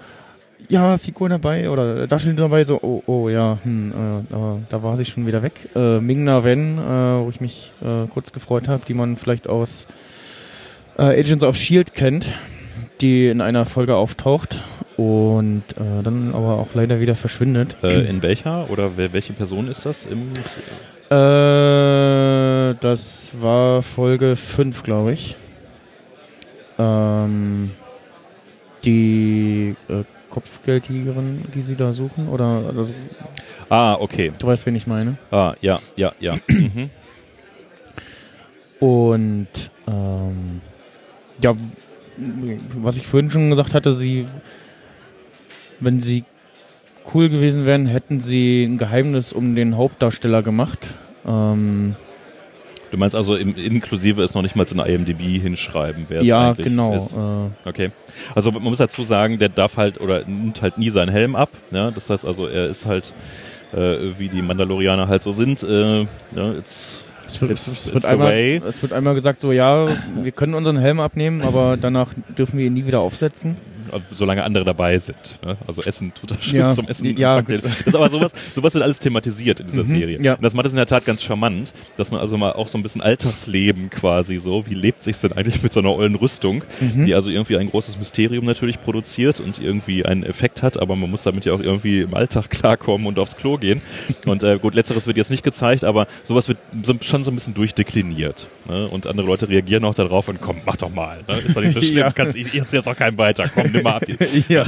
[0.70, 4.96] ja, Figur dabei oder Darsteller dabei, so, oh, oh ja, hm, äh, da, da war
[4.98, 5.70] sie schon wieder weg.
[5.76, 9.88] Äh, Ming-Na Wen, äh, wo ich mich äh, kurz gefreut habe, die man vielleicht aus
[10.98, 11.92] äh, Agents of S.H.I.E.L.D.
[11.94, 12.30] kennt,
[13.02, 14.64] die in einer Folge auftaucht
[14.98, 17.78] und äh, dann aber auch leider wieder verschwindet.
[17.84, 20.06] äh, in welcher oder wer, welche Person ist das?
[20.06, 20.32] Im,
[21.14, 25.36] Äh, das war Folge 5, glaube ich.
[26.80, 27.70] Ähm,
[28.84, 32.96] die äh, Kopfgeldjägerin, die sie da suchen, oder also,
[33.70, 34.32] ah, okay.
[34.40, 35.18] du weißt, wen ich meine.
[35.30, 36.36] Ah, ja, ja, ja.
[36.50, 36.90] mhm.
[38.80, 40.62] Und ähm,
[41.40, 41.54] ja,
[42.82, 44.26] was ich vorhin schon gesagt hatte, sie,
[45.80, 46.24] wenn sie
[47.14, 50.98] cool gewesen wären, hätten sie ein Geheimnis um den Hauptdarsteller gemacht.
[51.28, 51.96] Ähm,
[52.92, 56.28] Du meinst also im, inklusive ist noch nicht mal in der IMDb hinschreiben, wer es
[56.28, 56.94] ja, eigentlich genau.
[56.96, 57.16] ist.
[57.18, 57.20] Äh,
[57.68, 57.90] Okay.
[58.36, 61.50] Also man muss dazu sagen, der darf halt oder nimmt halt nie seinen Helm ab.
[61.72, 61.90] Ja?
[61.90, 63.12] Das heißt also, er ist halt
[63.74, 65.64] äh, wie die Mandalorianer halt so sind.
[65.64, 66.02] Äh,
[66.36, 68.32] ja, it's, Es wird, It's- es, it's wird einmal,
[68.68, 69.88] es wird einmal gesagt, so ja,
[70.22, 73.56] wir können unseren Helm abnehmen, aber danach dürfen wir ihn nie wieder aufsetzen.
[74.10, 75.40] Solange andere dabei sind.
[75.46, 75.58] Ne?
[75.68, 77.18] Also Essen tut das schon Ja, zum Essen.
[77.18, 80.20] ja, das ist aber sowas, sowas wird alles thematisiert in dieser Mhm, Serie.
[80.22, 80.34] ja.
[80.36, 82.78] Und das macht es in der Tat ganz charmant, dass man also mal auch so
[82.78, 86.64] ein bisschen Alltagsleben quasi so, wie lebt sich's denn eigentlich mit so einer ollen Rüstung,
[86.80, 87.06] Mhm.
[87.06, 91.10] die also irgendwie ein großes Mysterium natürlich produziert und irgendwie einen Effekt hat, aber man
[91.10, 93.82] muss damit ja auch irgendwie im Alltag klarkommen und aufs Klo gehen.
[94.26, 97.36] Und äh, gut, letzteres wird jetzt nicht gezeigt, aber sowas wird so, schon so ein
[97.36, 98.48] bisschen durchdekliniert.
[98.68, 98.88] Ne?
[98.88, 101.22] Und andere Leute reagieren auch darauf und komm, mach doch mal.
[101.28, 101.38] Ne?
[101.40, 102.12] Ist doch nicht so schlimm, Ja.
[102.12, 104.04] kannst, ich, ich erzähl's auch keinem weiter, komm, nimm ab.
[104.50, 104.66] ja.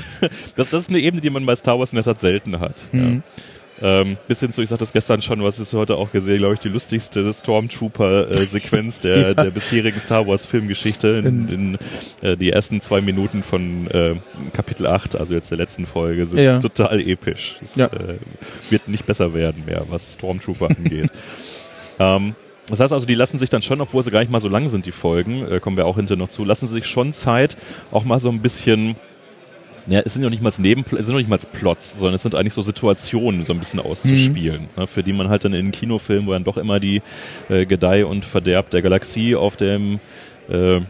[0.56, 2.88] Das, das ist eine Ebene, die man bei Star Wars in der Tat selten hat.
[2.92, 3.22] Mhm.
[3.82, 4.00] Ja.
[4.02, 6.54] Ähm, bis hin zu, ich sagte das gestern schon, was ist heute auch gesehen, glaube
[6.54, 11.08] ich, die lustigste Stormtrooper-Sequenz der, der bisherigen Star Wars-Filmgeschichte.
[11.26, 11.78] In, in,
[12.22, 14.16] äh, die ersten zwei Minuten von äh,
[14.54, 16.60] Kapitel 8, also jetzt der letzten Folge, sind Ja.
[16.60, 17.58] total episch.
[17.62, 17.88] Es Ja.
[17.88, 18.16] äh,
[18.70, 21.10] wird nicht besser werden mehr, was Stormtrooper angeht.
[22.00, 22.36] ähm,
[22.68, 24.70] das heißt also, die lassen sich dann schon, obwohl sie gar nicht mal so lang
[24.70, 27.58] sind, die Folgen, äh, kommen wir auch hinterher noch zu, lassen sie sich schon Zeit,
[27.92, 28.96] auch mal so ein bisschen
[29.88, 32.24] ja, es sind ja nicht mal Nebenpl es sind noch nicht mal Plots, sondern es
[32.24, 35.72] sind eigentlich so Situationen so ein bisschen auszuspielen, ne, für die man halt dann in
[35.72, 37.02] Kinofilmen, wo dann doch immer die
[37.50, 40.00] äh, Gedeih und Verderb der Galaxie auf dem
[40.50, 40.82] äh, äh,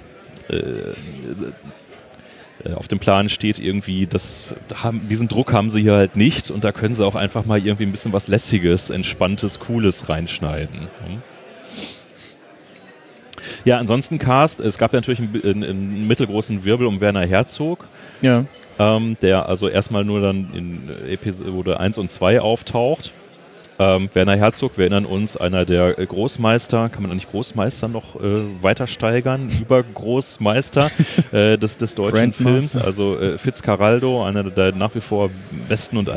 [2.63, 6.49] äh, auf dem Plan steht irgendwie, das haben, diesen Druck haben sie hier halt nicht
[6.49, 10.79] und da können sie auch einfach mal irgendwie ein bisschen was Lässiges, Entspanntes, Cooles reinschneiden.
[10.79, 11.21] ne.
[13.65, 17.85] Ja, ansonsten Cast, es gab ja natürlich einen, einen, einen mittelgroßen Wirbel um Werner Herzog,
[18.21, 18.45] Ja.
[18.79, 23.11] ähm, der also erstmal nur dann in Episode 1 und 2 auftaucht.
[23.77, 28.37] Ähm, Werner Herzog, wir erinnern uns, einer der Großmeister, kann man eigentlich Großmeister noch äh,
[28.61, 30.89] weiter steigern, über Großmeister
[31.33, 32.31] äh, des, des deutschen.
[32.31, 35.29] Films, also äh, Fitzcarraldo, einer der nach wie vor
[35.67, 36.09] besten und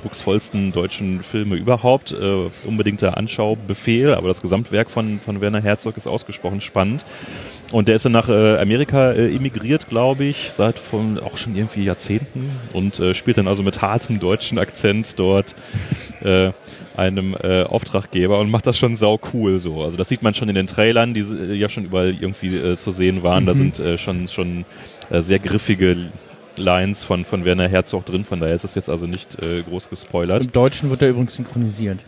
[0.00, 6.06] eindrucksvollsten deutschen Filme überhaupt, äh, unbedingter Anschaubefehl, aber das Gesamtwerk von, von Werner Herzog ist
[6.06, 7.04] ausgesprochen spannend.
[7.72, 11.54] Und der ist dann nach äh, Amerika äh, emigriert, glaube ich, seit von auch schon
[11.54, 15.54] irgendwie Jahrzehnten und äh, spielt dann also mit hartem deutschen Akzent dort
[16.22, 16.50] äh,
[16.96, 19.82] einem äh, Auftraggeber und macht das schon sau cool so.
[19.82, 22.76] Also das sieht man schon in den Trailern, die äh, ja schon überall irgendwie äh,
[22.76, 23.46] zu sehen waren.
[23.46, 24.64] Da sind äh, schon schon
[25.10, 26.10] äh, sehr griffige
[26.60, 28.24] Lines von von Werner Herzog drin.
[28.24, 30.44] Von daher ist das jetzt also nicht äh, groß gespoilert.
[30.44, 31.98] Im Deutschen wird er übrigens synchronisiert.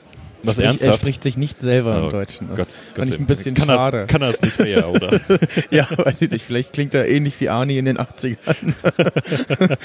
[0.45, 0.99] Was Er ernsthaft?
[0.99, 2.49] spricht sich nicht selber Oh im Deutschen.
[2.49, 3.99] Das Gott, fand Gott, ich ein bisschen kann schade.
[3.99, 5.21] Das, kann das nicht mehr, oder?
[5.71, 6.45] ja, weiß ich nicht.
[6.45, 8.37] Vielleicht klingt er ähnlich wie Arnie in den 80ern.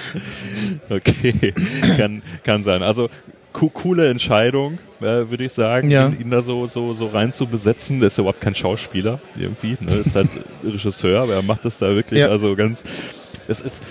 [0.90, 1.54] Okay,
[1.98, 2.82] kann, kann sein.
[2.84, 3.10] Also
[3.54, 6.08] co coole Entscheidung, äh, würde ich sagen, Ja.
[6.08, 8.00] ihn, ihn da so, so, so rein zu besetzen.
[8.00, 9.78] Der ist ja überhaupt kein Schauspieler irgendwie.
[9.80, 9.96] Ne?
[9.98, 10.30] Ist halt
[10.64, 12.30] Regisseur, aber er macht das da wirklich Ja.
[12.30, 12.84] also ganz.
[13.48, 13.84] Es ist.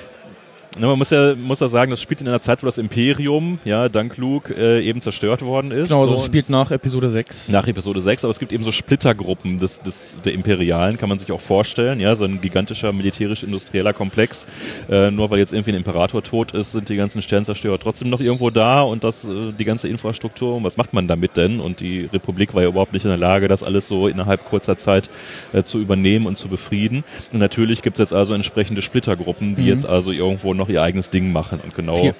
[0.79, 3.89] Man muss ja, muss ja sagen, das spielt in einer Zeit, wo das Imperium, ja,
[3.89, 5.89] dank Luke, äh, eben zerstört worden ist.
[5.89, 7.49] Genau, So, das und spielt nach Episode 6.
[7.49, 11.19] nach Episode 6, aber es gibt eben so Splittergruppen des, des, der Imperialen, kann man
[11.19, 14.47] sich auch vorstellen, ja, so ein gigantischer militärisch-industrieller Komplex.
[14.91, 18.21] Äh, nur weil jetzt irgendwie ein Imperator tot ist, sind die ganzen Sternzerstörer trotzdem noch
[18.21, 21.61] irgendwo da und das, äh, die ganze Infrastruktur, und was macht man damit denn?
[21.61, 24.77] Und die Republik war ja überhaupt nicht in der Lage, das alles so innerhalb kurzer
[24.77, 25.09] Zeit
[25.53, 27.05] äh, zu übernehmen und zu befrieden.
[27.33, 29.69] Und natürlich gibt es jetzt also entsprechende Splittergruppen, die Mhm.
[29.69, 32.15] jetzt also irgendwo noch ihr eigenes Ding machen und genau Vier,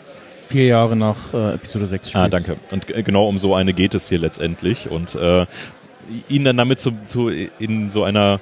[0.49, 2.47] vier Jahre nach äh, Episode 6 Ah, spielt's.
[2.47, 2.61] danke.
[2.73, 4.91] Und g- genau um so eine geht es hier letztendlich.
[4.91, 5.47] Und äh,
[6.29, 8.41] ihn dann damit zu, zu in so einer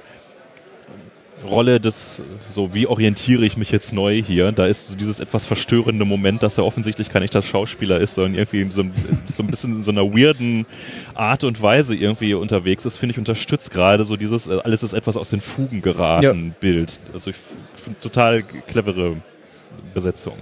[1.46, 5.44] Rolle des, so wie orientiere ich mich jetzt neu hier, da ist so dieses etwas
[5.44, 8.92] verstörende Moment, dass er offensichtlich kein echter Schauspieler ist, sondern irgendwie so, ein-
[9.30, 10.64] so ein bisschen in so einer weirden
[11.14, 14.94] Art und Weise irgendwie unterwegs ist, finde ich unterstützt gerade so dieses, äh, alles ist
[14.94, 16.98] etwas aus den Fugen geraten Bild.
[17.12, 17.36] Also ich
[17.76, 19.16] finde total clevere
[19.92, 20.36] Besetzung.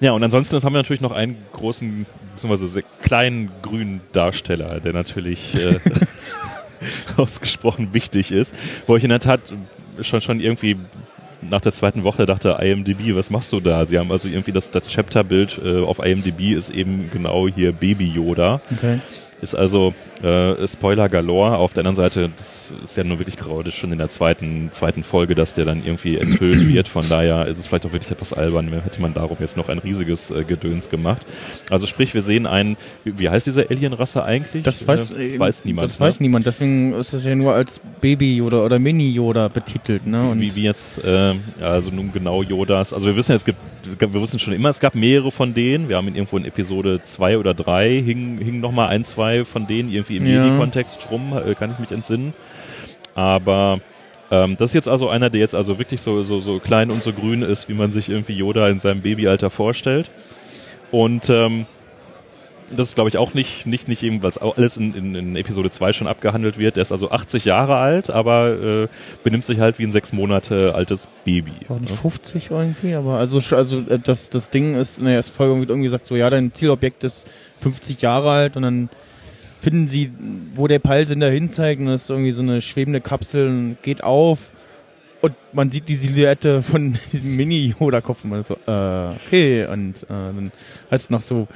[0.00, 4.92] Ja, und ansonsten haben wir natürlich noch einen großen, beziehungsweise sehr kleinen grünen Darsteller, der
[4.92, 5.78] natürlich äh,
[7.16, 8.54] ausgesprochen wichtig ist,
[8.86, 9.54] wo ich in der Tat
[10.02, 10.76] schon, schon irgendwie
[11.40, 13.86] nach der zweiten Woche dachte, IMDb, was machst du da?
[13.86, 18.06] Sie haben also irgendwie das, das Chapterbild äh, auf IMDb ist eben genau hier Baby
[18.06, 18.60] Yoda.
[18.76, 19.00] Okay.
[19.40, 21.56] Ist also äh, Spoiler galore.
[21.56, 25.04] Auf der anderen Seite, das ist ja nur wirklich ist schon in der zweiten, zweiten
[25.04, 26.88] Folge, dass der dann irgendwie enthüllt wird.
[26.88, 29.78] Von daher ist es vielleicht auch wirklich etwas albern, hätte man darum jetzt noch ein
[29.78, 31.22] riesiges äh, Gedöns gemacht.
[31.70, 34.62] Also sprich, wir sehen einen, wie, heißt diese Alienrasse eigentlich?
[34.62, 35.90] Das weiß, äh, äh, weiß niemand.
[35.90, 40.06] Das weiß niemand, deswegen ist das ja nur als Baby Yoda oder Mini Yoda betitelt.
[40.06, 40.30] Ne?
[40.30, 43.58] Und wie, wie jetzt, äh, also nun genau Yodas, also wir wissen ja, es gibt,
[43.98, 47.00] wir wissen schon immer, es gab mehrere von denen, wir haben in irgendwo in Episode
[47.04, 50.44] zwei oder drei hingen, hingen nochmal ein, zwei von denen irgendwie im Ja.
[50.44, 52.34] Jedi-Kontext rum, äh, kann ich mich entsinnen.
[53.16, 53.80] Aber
[54.30, 57.02] ähm, das ist jetzt also einer, der jetzt also wirklich so, so, so klein und
[57.02, 60.10] so grün ist, wie man sich irgendwie Yoda in seinem Babyalter vorstellt.
[60.90, 61.66] Und ähm,
[62.74, 65.70] das ist glaube ich auch nicht, nicht, nicht eben, was alles in, in, in Episode
[65.70, 66.76] 2 schon abgehandelt wird.
[66.76, 68.88] Der ist also 80 Jahre alt, aber äh,
[69.22, 71.52] benimmt sich halt wie ein sechs Monate altes Baby.
[71.68, 75.36] Auch nicht 50 irgendwie, aber also, also äh, das, das Ding ist, in der ersten
[75.36, 77.28] Folge wird irgendwie gesagt, so ja, dein Zielobjekt ist
[77.60, 78.88] 50 Jahre alt und dann
[79.66, 80.12] finden sie,
[80.54, 84.52] wo der Peilsender hinzeigt und das ist irgendwie so eine schwebende Kapsel und geht auf
[85.22, 90.04] und man sieht die Silhouette von diesem Mini-Yoda-Kopf und man ist so, äh, okay, und
[90.04, 90.52] äh, dann
[90.88, 91.48] heißt es noch so,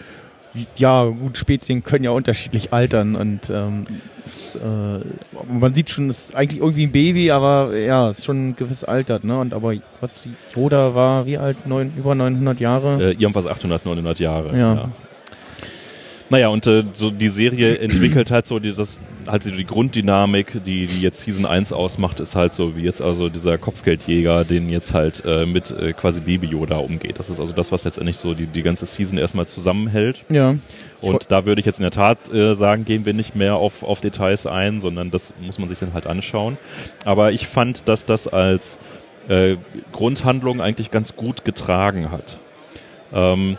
[0.74, 3.84] ja, gut, Spezien können ja unterschiedlich altern und ähm,
[4.26, 5.00] es, äh,
[5.48, 8.82] man sieht schon, es ist eigentlich irgendwie ein Baby, aber ja, es ist schon gewiss
[8.82, 9.38] altert, ne?
[9.38, 11.64] Und aber was Yoda war, wie alt?
[11.68, 13.00] Neun, über 900 Jahre?
[13.00, 14.58] Äh, irgendwas 800, 900 Jahre.
[14.58, 14.74] Ja.
[14.74, 14.88] ja.
[16.30, 20.86] Naja, und äh, so die Serie entwickelt halt so dieses, halt so die Grunddynamik, die,
[20.86, 24.94] die jetzt Season 1 ausmacht, ist halt so wie jetzt also dieser Kopfgeldjäger, den jetzt
[24.94, 27.18] halt äh, mit äh, quasi Baby Yoda umgeht.
[27.18, 30.24] Das ist also das, was letztendlich so die, die ganze Season erstmal zusammenhält.
[30.28, 30.54] Ja.
[31.00, 33.82] Und da würde ich jetzt in der Tat äh, sagen, gehen wir nicht mehr auf,
[33.82, 36.58] auf Details ein, sondern das muss man sich dann halt anschauen.
[37.04, 38.78] Aber ich fand, dass das als
[39.28, 39.56] äh,
[39.92, 42.38] Grundhandlung eigentlich ganz gut getragen hat.
[43.12, 43.56] Ähm,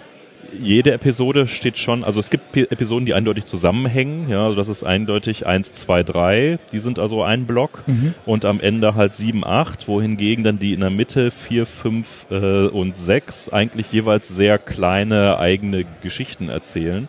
[0.59, 4.83] jede Episode steht schon, also es gibt Episoden, die eindeutig zusammenhängen, ja, also das ist
[4.83, 8.13] eindeutig 1, 2, 3, die sind also ein Block mhm.
[8.25, 12.67] und am Ende halt 7, 8, wohingegen dann die in der Mitte 4, 5 äh,
[12.67, 17.07] und 6 eigentlich jeweils sehr kleine eigene Geschichten erzählen.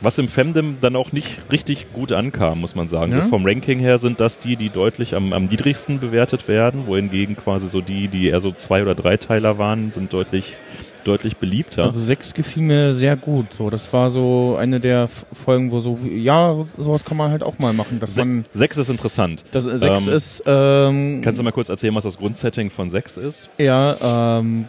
[0.00, 3.12] Was im Femdom dann auch nicht richtig gut ankam, muss man sagen.
[3.12, 3.22] Ja.
[3.22, 7.36] So vom Ranking her sind das die, die deutlich am, am niedrigsten bewertet werden, wohingegen
[7.36, 10.56] quasi so die, die eher so zwei oder drei Teiler waren, sind deutlich
[11.04, 11.82] deutlich beliebter.
[11.84, 13.52] Also sechs gefiel mir sehr gut.
[13.52, 17.58] So, das war so eine der Folgen, wo so, ja, sowas kann man halt auch
[17.58, 18.00] mal machen.
[18.00, 19.44] Dass Se man, sechs ist interessant.
[19.52, 20.42] Das, äh, sechs ähm, ist.
[20.46, 23.48] Ähm, kannst du mal kurz erzählen, was das Grundsetting von sechs ist?
[23.58, 24.66] Ja, ähm,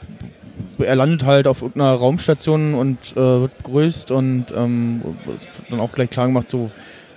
[0.79, 5.01] er landet halt auf irgendeiner Raumstation und äh, wird begrüßt und ähm,
[5.69, 6.71] dann auch gleich klar gemacht, so,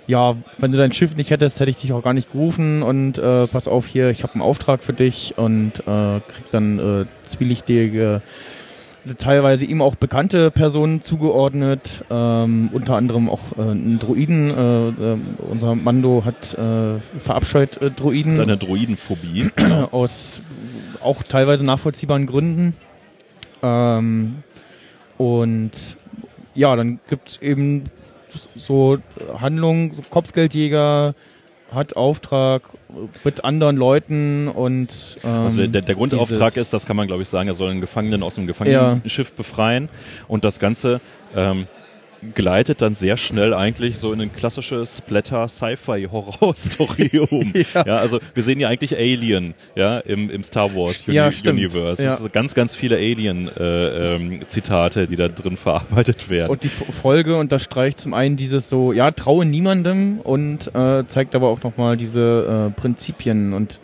[0.07, 3.17] ja, wenn du dein Schiff nicht hättest, hätte ich dich auch gar nicht gerufen und
[3.17, 7.05] äh, pass auf hier, ich habe einen Auftrag für dich und äh, krieg dann äh,
[7.23, 8.21] zwielichtige
[9.17, 14.49] teilweise ihm auch bekannte Personen zugeordnet, ähm, unter anderem auch äh, einen Droiden.
[14.49, 15.17] Äh, äh,
[15.49, 18.35] unser Mando hat äh, verabscheut äh, Droiden.
[18.35, 19.49] Seine Droidenphobie.
[19.91, 20.41] aus
[21.01, 22.75] auch teilweise nachvollziehbaren Gründen.
[23.61, 24.43] Ähm,
[25.17, 25.97] und
[26.55, 27.83] ja, dann gibt es eben
[28.55, 28.97] so
[29.39, 31.15] Handlungen, so Kopfgeldjäger,
[31.73, 32.63] hat Auftrag
[33.23, 37.29] mit anderen Leuten und ähm, also der, der Grundauftrag ist, das kann man glaube ich
[37.29, 39.33] sagen, er soll einen Gefangenen aus dem Gefangenenschiff ja.
[39.35, 39.89] befreien
[40.27, 40.99] und das Ganze
[41.35, 41.67] ähm,
[42.35, 47.53] gleitet dann sehr schnell eigentlich so in ein klassisches Splatter-Sci-Fi-Horror-Story um.
[47.73, 47.85] ja.
[47.85, 47.97] ja.
[47.97, 52.03] also wir sehen ja eigentlich Alien, ja, im, im Star Wars Uni ja, Universe.
[52.03, 52.17] Ja.
[52.31, 56.51] Ganz, ganz viele Alien-Zitate, äh, ähm, die da drin verarbeitet werden.
[56.51, 61.47] Und die Folge unterstreicht zum einen dieses so, ja, traue niemandem und äh, zeigt aber
[61.47, 63.79] auch nochmal diese äh, Prinzipien und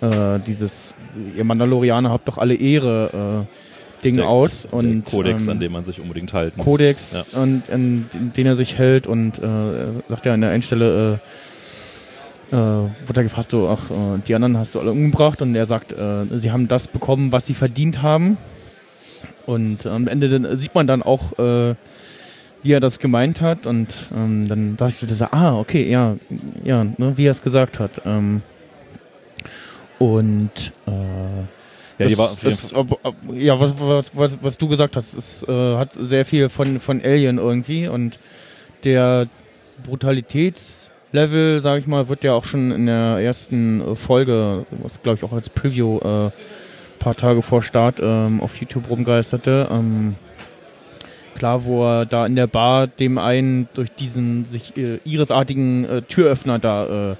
[0.00, 0.94] äh, dieses,
[1.36, 3.48] ihr Mandalorianer habt doch alle Ehre, äh,
[4.04, 4.66] Ding der, aus.
[4.70, 7.30] Und, Kodex, ähm, an dem man sich unbedingt halten Kodex.
[7.32, 7.42] Ja.
[7.42, 9.42] und, an den er sich hält und äh,
[10.08, 11.20] sagt ja an der einen Stelle,
[12.52, 12.56] äh, äh,
[13.06, 15.92] wird er gefragt, so, ach, äh, die anderen hast du alle umgebracht und er sagt,
[15.92, 18.36] äh, sie haben das bekommen, was sie verdient haben.
[19.46, 21.74] Und am Ende sieht man dann auch, äh,
[22.62, 26.16] wie er das gemeint hat und ähm, dann dachte ich so, ah, okay, ja,
[26.64, 28.00] ja, ne, wie er es gesagt hat.
[28.06, 28.40] Ähm,
[29.98, 31.44] und äh,
[31.98, 32.86] ja, die war auf jeden Fall.
[33.34, 37.00] ja was, was, was, was du gesagt hast, es äh, hat sehr viel von, von
[37.02, 38.18] Alien irgendwie und
[38.84, 39.28] der
[39.84, 45.18] Brutalitätslevel, sag ich mal, wird ja auch schon in der ersten äh, Folge, was glaube
[45.18, 46.30] ich auch als Preview äh,
[47.04, 49.68] paar Tage vor Start ähm, auf YouTube rumgeisterte.
[49.70, 50.16] Ähm,
[51.34, 56.02] klar, wo er da in der Bar dem einen durch diesen sich äh, irisartigen äh,
[56.02, 57.16] Türöffner da äh,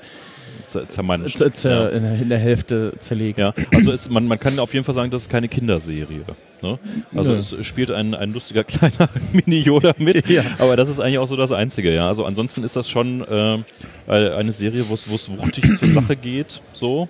[0.66, 1.40] zermanscht.
[1.64, 1.88] ja.
[1.88, 3.38] in, der Hälfte zerlegt.
[3.38, 6.22] Ja, also ist, man, man kann auf jeden Fall sagen, das ist keine Kinderserie.
[6.62, 6.79] Ne?
[7.14, 7.38] Also ja.
[7.38, 10.42] es spielt ein, ein lustiger kleiner Mini-Yoda mit, ja.
[10.59, 11.94] aber das ist eigentlich auch so das Einzige.
[11.94, 13.62] Ja, Also ansonsten ist das schon äh,
[14.07, 16.61] eine Serie, wo es wuchtig zur Sache geht.
[16.72, 17.09] So.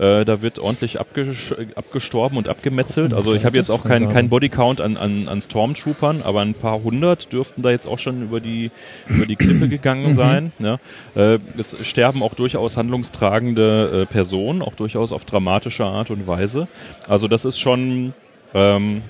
[0.00, 3.12] Äh, da wird ordentlich abgestorben und abgemetzelt.
[3.12, 6.82] Also ich habe jetzt auch keinen kein Bodycount an, an, an Stormtroopern, aber ein paar
[6.82, 8.70] hundert dürften da jetzt auch schon über die,
[9.08, 10.14] über die Klippe gegangen mhm.
[10.14, 10.52] sein.
[10.58, 10.78] Ja.
[11.14, 16.66] Äh, es sterben auch durchaus handlungstragende äh, Personen, auch durchaus auf dramatische Art und Weise.
[17.06, 18.14] Also das ist schon...
[18.54, 19.02] Ähm,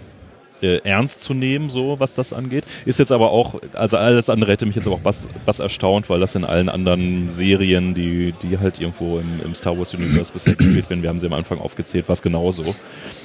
[0.62, 2.64] äh, ernst zu nehmen, so was das angeht.
[2.84, 6.08] Ist jetzt aber auch, also alles andere hätte mich jetzt aber auch was, was erstaunt,
[6.10, 10.32] weil das in allen anderen Serien, die, die halt irgendwo im, im Star Wars Universe
[10.32, 12.74] bisher gespielt werden, wir haben sie am Anfang aufgezählt, was genauso.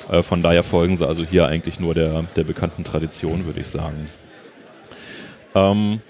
[0.10, 3.68] Äh, von daher folgen sie also hier eigentlich nur der, der bekannten Tradition, würde ich
[3.68, 4.08] sagen.
[5.54, 6.02] Ähm,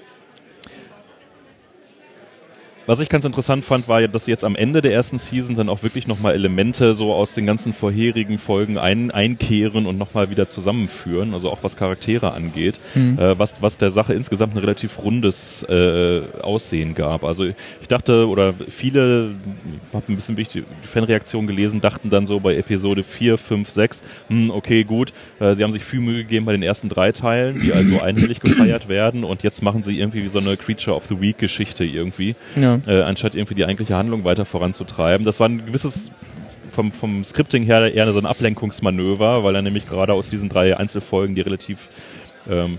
[2.87, 5.55] was ich ganz interessant fand, war ja, dass sie jetzt am Ende der ersten Season
[5.55, 10.29] dann auch wirklich nochmal Elemente so aus den ganzen vorherigen Folgen ein, einkehren und nochmal
[10.29, 13.17] wieder zusammenführen, also auch was Charaktere angeht, mhm.
[13.17, 17.23] äh, was, was der Sache insgesamt ein relativ rundes äh, Aussehen gab.
[17.23, 19.31] Also ich dachte, oder viele,
[19.89, 24.01] ich habe ein bisschen die Fanreaktion gelesen, dachten dann so bei Episode 4, 5, 6,
[24.29, 27.59] hm, okay, gut, äh, sie haben sich viel Mühe gegeben bei den ersten drei Teilen,
[27.61, 31.05] die also einhellig gefeiert werden und jetzt machen sie irgendwie wie so eine Creature of
[31.07, 32.35] the Week Geschichte irgendwie.
[32.55, 35.25] Ja äh, anstatt irgendwie die eigentliche Handlung weiter voranzutreiben.
[35.25, 36.11] Das war ein gewisses
[36.71, 40.77] vom, vom Scripting her eher so ein Ablenkungsmanöver, weil er nämlich gerade aus diesen drei
[40.77, 41.89] Einzelfolgen, die relativ
[42.49, 42.77] ähm,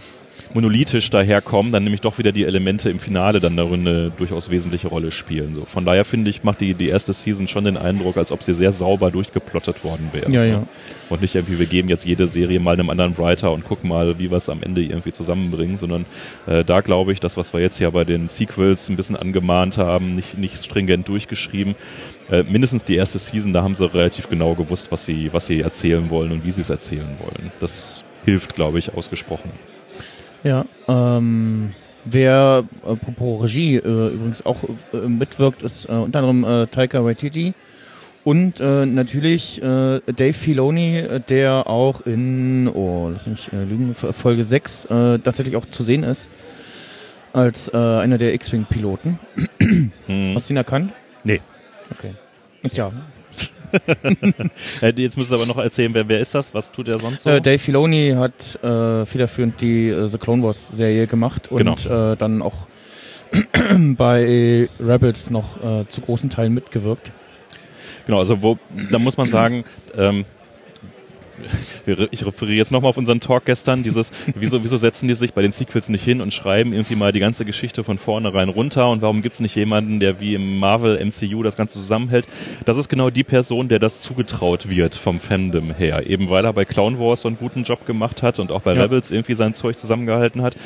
[0.55, 4.89] monolithisch daherkommen, dann nämlich doch wieder die Elemente im Finale dann darin eine durchaus wesentliche
[4.89, 5.55] Rolle spielen.
[5.55, 5.65] So.
[5.65, 8.55] Von daher finde ich, macht die, die erste Season schon den Eindruck, als ob sie
[8.55, 10.31] sehr sauber durchgeplottet worden wäre.
[10.31, 10.67] Ja, ja.
[11.09, 14.19] Und nicht irgendwie, wir geben jetzt jede Serie mal einem anderen Writer und gucken mal,
[14.19, 16.05] wie wir es am Ende irgendwie zusammenbringen, sondern
[16.47, 19.79] äh, da glaube ich, das, was wir jetzt ja bei den Sequels ein bisschen angemahnt
[19.79, 21.75] haben, nicht, nicht stringent durchgeschrieben,
[22.31, 25.61] äh, mindestens die erste Season, da haben sie relativ genau gewusst, was sie, was sie
[25.61, 27.53] erzählen wollen und wie sie es erzählen wollen.
[27.61, 29.51] Das hilft, glaube ich, ausgesprochen.
[30.47, 36.67] Ja, ähm, wer, apropos Regie, äh, übrigens auch äh, mitwirkt, ist äh, unter anderem äh,
[36.69, 37.53] Taika Waititi
[38.23, 44.45] und äh, natürlich äh, Dave Filoni, der auch in, oh, lass mich äh, lügen, Folge
[44.45, 46.31] 6 äh, tatsächlich auch zu sehen ist,
[47.33, 49.19] als äh, einer der X-Wing-Piloten.
[50.07, 50.33] Hm.
[50.37, 50.93] Hast du ihn erkannt?
[51.25, 51.41] Nee.
[51.91, 52.15] Okay.
[52.63, 52.93] Ich ja.
[54.83, 56.55] Äh, jetzt müsstest du aber noch erzählen, wer, wer ist das?
[56.55, 57.31] Was tut er sonst so?
[57.31, 62.13] Äh, Dave Filoni hat äh, federführend die äh, The Clone Wars Serie gemacht und genau.
[62.13, 62.67] äh, dann auch
[63.97, 67.13] bei Rebels noch äh, zu großen Teilen mitgewirkt.
[68.07, 68.59] Genau, also wo,
[68.91, 69.65] da muss man sagen,
[69.97, 70.25] ähm,
[72.11, 75.43] ich referiere jetzt nochmal auf unseren Talk gestern, dieses, wieso, wieso setzen die sich bei
[75.43, 79.03] den Sequels nicht hin und schreiben irgendwie mal die ganze Geschichte von vornherein runter und
[79.03, 82.27] warum gibt es nicht jemanden, der wie im Marvel MCU das Ganze zusammenhält?
[82.65, 86.53] Das ist genau die Person, der das zugetraut wird vom Fandom her, eben weil er
[86.53, 88.83] bei Clown Wars so einen guten Job gemacht hat und auch bei ja.
[88.83, 90.57] Rebels irgendwie sein Zeug zusammengehalten hat.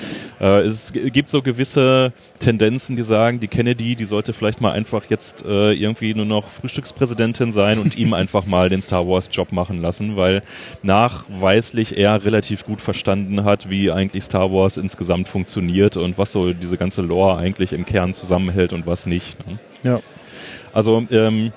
[0.41, 5.05] Äh, es gibt so gewisse Tendenzen, die sagen, die Kennedy, die sollte vielleicht mal einfach
[5.09, 9.53] jetzt äh, irgendwie nur noch Frühstückspräsidentin sein und ihm einfach mal den Star Wars Job
[9.53, 10.43] machen lassen, weil
[10.83, 16.53] nachweislich er relativ gut verstanden hat, wie eigentlich Star Wars insgesamt funktioniert und was so
[16.53, 19.47] diese ganze Lore eigentlich im Kern zusammenhält und was nicht.
[19.47, 19.59] Ne?
[19.83, 20.01] Ja.
[20.73, 21.53] Also ähm,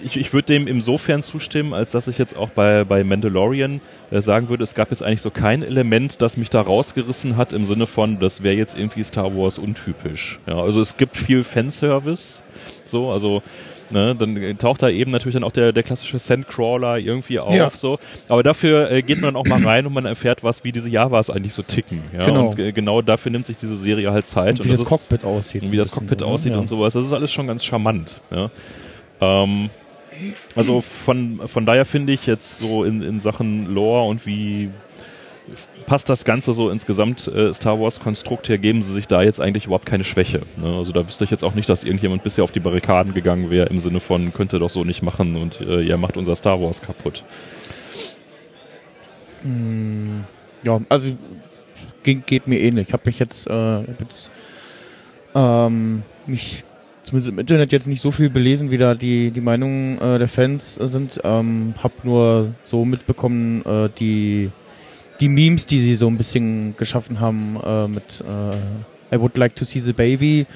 [0.00, 4.20] ich, ich würde dem insofern zustimmen, als dass ich jetzt auch bei, bei Mandalorian äh,
[4.20, 7.64] sagen würde, es gab jetzt eigentlich so kein Element, das mich da rausgerissen hat im
[7.64, 10.40] Sinne von, das wäre jetzt irgendwie Star Wars untypisch.
[10.46, 12.42] Ja, also es gibt viel Fanservice,
[12.84, 13.42] so, also
[13.90, 17.54] Ne, dann taucht da eben natürlich dann auch der, der klassische Sandcrawler irgendwie auf.
[17.54, 17.70] Ja.
[17.70, 17.98] So.
[18.28, 21.30] Aber dafür äh, geht man auch mal rein und man erfährt was, wie diese Javas
[21.30, 22.02] eigentlich so ticken.
[22.12, 22.26] Ja?
[22.26, 22.48] Genau.
[22.48, 24.60] Und äh, genau dafür nimmt sich diese Serie halt Zeit.
[24.60, 25.62] Und wie und das, das Cockpit aussieht.
[25.62, 26.32] Und wie das Cockpit oder?
[26.32, 26.58] aussieht ja.
[26.58, 26.92] und sowas.
[26.92, 28.20] Das ist alles schon ganz charmant.
[28.30, 28.50] Ja?
[29.20, 29.70] Ähm,
[30.54, 34.70] also von, von daher finde ich jetzt so in, in Sachen Lore und wie
[35.86, 39.40] passt das Ganze so insgesamt äh, Star Wars Konstrukt her, geben sie sich da jetzt
[39.40, 40.42] eigentlich überhaupt keine Schwäche.
[40.56, 40.76] Ne?
[40.76, 43.68] Also da wüsste ich jetzt auch nicht, dass irgendjemand bisher auf die Barrikaden gegangen wäre
[43.68, 46.82] im Sinne von, könnte doch so nicht machen und äh, ihr macht unser Star Wars
[46.82, 47.24] kaputt.
[49.42, 50.20] Mm,
[50.62, 51.12] ja, also
[52.02, 52.88] geht, geht mir ähnlich.
[52.88, 54.30] Ich habe mich jetzt, äh, jetzt
[55.34, 56.64] ähm, mich
[57.02, 60.28] zumindest im Internet jetzt nicht so viel belesen, wie da die, die Meinungen äh, der
[60.28, 61.18] Fans sind.
[61.24, 64.50] Ähm, hab nur so mitbekommen, äh, die
[65.20, 68.56] die Memes, die sie so ein bisschen geschaffen haben äh, mit äh,
[69.10, 70.46] I would like to see the baby.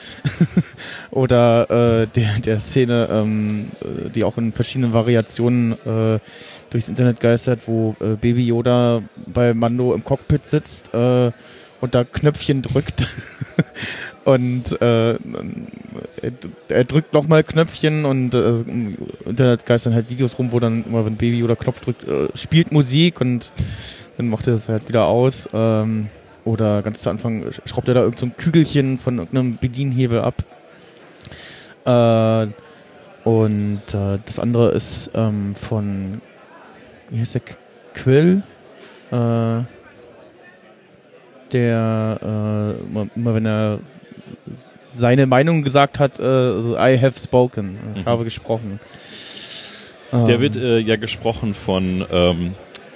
[1.11, 3.71] Oder äh, der, der Szene, ähm,
[4.15, 6.19] die auch in verschiedenen Variationen äh,
[6.71, 11.33] durchs Internet geistert, wo äh, Baby Yoda bei Mando im Cockpit sitzt äh,
[11.81, 13.07] und da Knöpfchen drückt.
[14.25, 15.19] Und äh,
[16.69, 18.55] er drückt nochmal Knöpfchen und äh,
[19.27, 22.71] Internet geistern halt Videos rum, wo dann immer, wenn Baby Yoda Knopf drückt, äh, spielt
[22.71, 23.53] Musik und
[24.17, 25.49] dann macht er das halt wieder aus.
[25.53, 26.09] Ähm,
[26.45, 30.45] oder ganz zu Anfang schraubt er da irgendein so Kügelchen von irgendeinem Bedienhebel ab.
[31.85, 32.53] Äh,
[33.29, 36.21] und äh, das andere ist ähm, von,
[37.11, 37.43] wie heißt der,
[37.95, 38.43] Quill?
[39.11, 39.63] Äh,
[41.53, 43.79] der äh, immer wenn er
[44.91, 48.09] seine Meinung gesagt hat, äh, I have spoken, ich mhm.
[48.09, 48.81] habe gesprochen.
[50.13, 52.55] Der ähm, wird äh, ja gesprochen von ähm,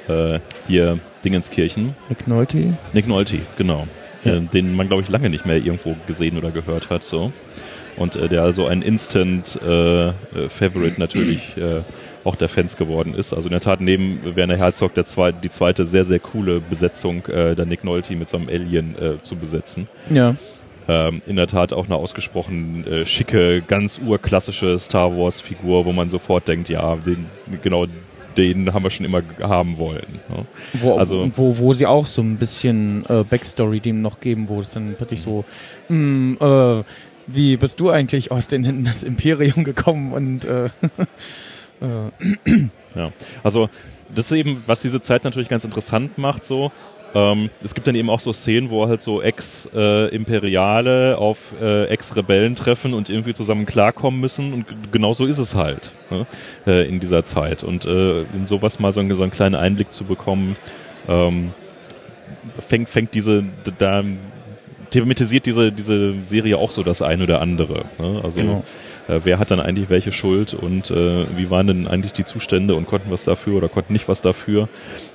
[0.09, 1.95] äh, hier Dingenskirchen.
[2.09, 2.77] Nick Nolte.
[2.93, 3.87] Nick Nolte, genau.
[4.25, 4.35] Ja.
[4.35, 7.05] Äh, den man, glaube ich, lange nicht mehr irgendwo gesehen oder gehört hat.
[7.05, 7.33] so
[7.97, 11.41] Und äh, der also ein Instant-Favorite äh, natürlich
[12.25, 13.33] auch der Fans geworden ist.
[13.33, 17.23] Also in der Tat neben Werner Herzog der zwei, die zweite sehr, sehr coole Besetzung,
[17.29, 19.87] der Nick Nolte mit so einem Alien zu besetzen.
[20.11, 20.35] Ja.
[20.89, 25.93] ähm, in der Tat auch eine ausgesprochen äh, schicke, ganz urklassische Star Wars Figur, wo
[25.93, 27.27] man sofort denkt, ja, den,
[27.63, 27.87] genau
[28.37, 30.20] den haben wir schon immer haben wollen.
[30.28, 30.45] Ne?
[30.74, 34.61] Wo, also, wo, wo sie auch so ein bisschen äh, Backstory dem noch geben, wo
[34.61, 35.45] es dann plötzlich so,
[35.89, 36.84] mh, hm, äh,
[37.26, 40.66] wie bist du eigentlich aus den Händen des Imperium gekommen und äh,
[41.80, 42.11] äh.
[42.95, 43.11] ja,
[43.43, 43.68] also
[44.14, 46.70] das ist eben, was diese Zeit natürlich ganz interessant macht, so
[47.17, 52.55] ähm, es gibt dann eben auch so Szenen, wo halt so Ex-Imperiale auf äh, Ex-Rebellen
[52.57, 56.27] treffen und irgendwie zusammen klarkommen müssen und genau so ist es halt ne?
[56.67, 57.64] äh, in dieser Zeit.
[57.64, 60.57] Und äh, in sowas mal so, einen, so einen kleinen Einblick zu bekommen,
[61.09, 61.53] ähm,
[62.59, 63.45] fängt, fängt diese,
[63.79, 64.05] da
[64.91, 67.87] thematisiert diese, diese Serie auch so das eine oder andere.
[67.99, 68.21] Ne?
[68.23, 68.62] Also genau
[69.09, 72.75] äh, wer hat dann eigentlich welche Schuld und äh, wie waren denn eigentlich die Zustände
[72.75, 74.69] und konnten was dafür oder konnten nicht was dafür.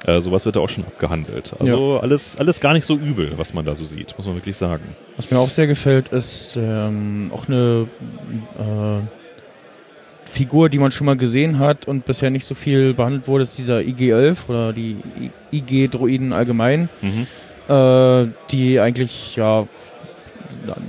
[0.06, 1.54] Äh, sowas wird da auch schon abgehandelt.
[1.60, 2.00] Also ja.
[2.02, 4.84] alles, alles gar nicht so übel, was man da so sieht, muss man wirklich sagen.
[5.18, 7.88] Was mir auch sehr gefällt, ist ähm, auch eine
[8.60, 9.06] äh,
[10.32, 13.58] Figur, die man schon mal gesehen hat und bisher nicht so viel behandelt wurde, ist
[13.58, 14.98] dieser IG-11 oder die
[15.52, 17.28] IG-Droiden allgemein, mhm.
[17.68, 19.68] äh, die eigentlich ja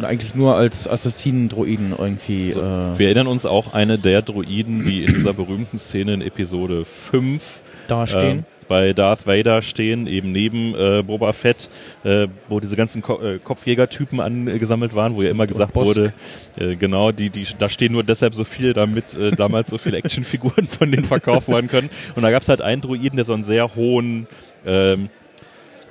[0.03, 2.51] eigentlich nur als Assassinen-Droiden irgendwie.
[2.51, 6.23] So, äh wir erinnern uns auch eine der Droiden, die in dieser berühmten Szene in
[6.23, 7.43] Episode 5
[7.89, 8.41] dastehen.
[8.41, 8.43] Äh,
[8.73, 11.69] bei Darth Vader stehen, eben neben äh, Boba Fett,
[12.05, 16.15] äh, wo diese ganzen Ko äh, Kopfjägertypen angesammelt waren, wo ja immer gesagt wurde,
[16.57, 19.99] äh, genau, die, die, da stehen nur deshalb so viele, damit äh, damals so viele
[19.99, 21.91] Actionfiguren von denen verkauft werden können.
[22.17, 24.27] Und da gab es halt einen Droiden, der so einen sehr hohen
[24.65, 25.11] ähm,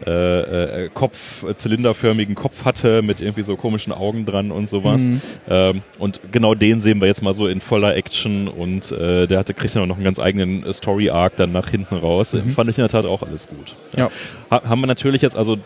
[0.06, 5.04] äh, äh, Kopf, zylinderförmigen Kopf hatte mit irgendwie so komischen Augen dran und sowas.
[5.04, 5.22] Mhm.
[5.50, 9.40] Ähm, und genau den sehen wir jetzt mal so in voller Action und äh, der
[9.40, 12.34] hatte kriegt ja noch einen ganz eigenen äh, Story Arc dann nach hinten raus.
[12.34, 12.52] Mhm.
[12.52, 13.76] Fand ich in der Tat auch alles gut.
[13.96, 14.10] Ja.
[14.50, 15.58] Ha haben wir natürlich jetzt also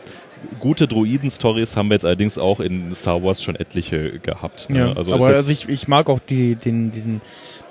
[0.60, 4.70] gute Droiden-Stories haben wir jetzt allerdings auch in Star Wars schon etliche gehabt.
[4.70, 4.80] Ne?
[4.80, 7.22] Ja, also aber also ich, ich mag auch die, den, diesen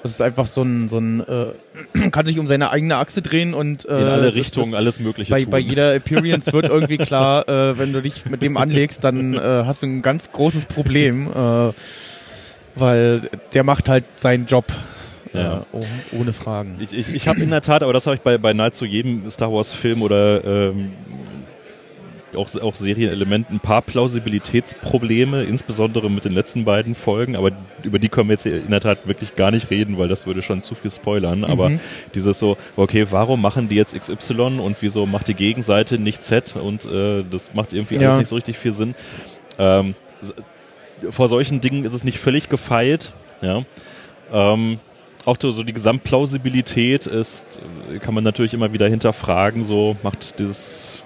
[0.05, 3.55] das ist einfach so ein, so ein äh, kann sich um seine eigene Achse drehen
[3.55, 5.51] und äh, in alle Richtungen ist, alles Mögliche bei, tun.
[5.51, 9.39] Bei jeder Appearance wird irgendwie klar, äh, wenn du dich mit dem anlegst, dann äh,
[9.41, 11.73] hast du ein ganz großes Problem, äh,
[12.75, 13.23] weil
[13.55, 14.67] der macht halt seinen Job.
[15.33, 15.61] Ja.
[15.61, 15.85] Äh, oh,
[16.21, 16.77] ohne Fragen.
[16.81, 19.31] Ich, ich, ich habe in der Tat, aber das habe ich bei, bei nahezu jedem
[19.31, 20.93] Star Wars Film oder ähm,
[22.37, 28.09] auch, auch Serienelementen ein paar Plausibilitätsprobleme, insbesondere mit den letzten beiden Folgen, aber über die
[28.09, 30.75] können wir jetzt in der Tat wirklich gar nicht reden, weil das würde schon zu
[30.75, 31.39] viel spoilern.
[31.39, 31.45] Mhm.
[31.45, 31.71] Aber
[32.15, 36.57] dieses so, okay, warum machen die jetzt XY und wieso macht die Gegenseite nicht Z
[36.57, 38.03] und äh, das macht irgendwie ja.
[38.03, 38.95] alles nicht so richtig viel Sinn.
[39.59, 39.95] Ähm,
[41.11, 43.13] vor solchen Dingen ist es nicht völlig gefeilt,
[43.43, 43.65] ja.
[44.33, 44.79] Ähm,
[45.25, 47.61] auch so die Gesamtplausibilität ist,
[48.01, 51.03] kann man natürlich immer wieder hinterfragen, so macht dieses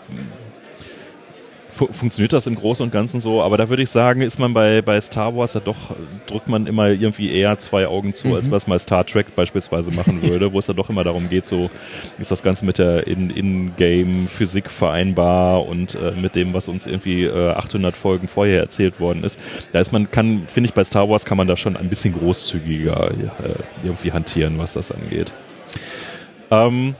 [1.79, 4.83] funktioniert das im Großen und Ganzen so, aber da würde ich sagen, ist man bei,
[4.83, 5.77] bei Star Wars ja doch,
[6.27, 8.35] drückt man immer irgendwie eher zwei Augen zu, mhm.
[8.35, 11.47] als was mal Star Trek beispielsweise machen würde, wo es ja doch immer darum geht,
[11.47, 11.71] so
[12.19, 17.25] ist das Ganze mit der In-Game-Physik in vereinbar und äh, mit dem, was uns irgendwie
[17.25, 19.41] äh, 800 Folgen vorher erzählt worden ist.
[19.73, 22.15] Da ist man, kann, finde ich, bei Star Wars kann man da schon ein bisschen
[22.15, 25.33] großzügiger äh, irgendwie hantieren, was das angeht.
[26.51, 26.95] Ähm,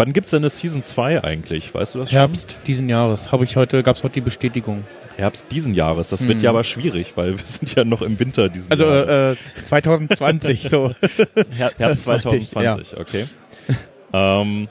[0.00, 1.74] Wann gibt es denn eine Season 2 eigentlich?
[1.74, 2.18] Weißt du das schon?
[2.18, 3.32] Herbst diesen Jahres.
[3.32, 4.84] Habe ich heute, gab es heute die Bestätigung.
[5.18, 6.08] Herbst diesen Jahres.
[6.08, 6.44] Das wird mhm.
[6.44, 9.08] ja aber schwierig, weil wir sind ja noch im Winter diesen also, Jahres.
[9.10, 10.94] Also äh, 2020 so.
[11.54, 12.98] Her Herbst 2020, ja.
[12.98, 13.26] okay.
[14.14, 14.68] ähm,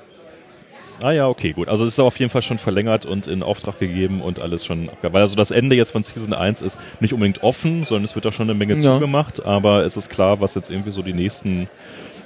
[1.02, 1.70] Ah ja, okay, gut.
[1.70, 4.90] Also es ist auf jeden Fall schon verlängert und in Auftrag gegeben und alles schon
[5.02, 8.26] Weil also das Ende jetzt von Season 1 ist nicht unbedingt offen, sondern es wird
[8.26, 8.82] da schon eine Menge ja.
[8.82, 11.70] zugemacht, aber es ist klar, was jetzt irgendwie so die nächsten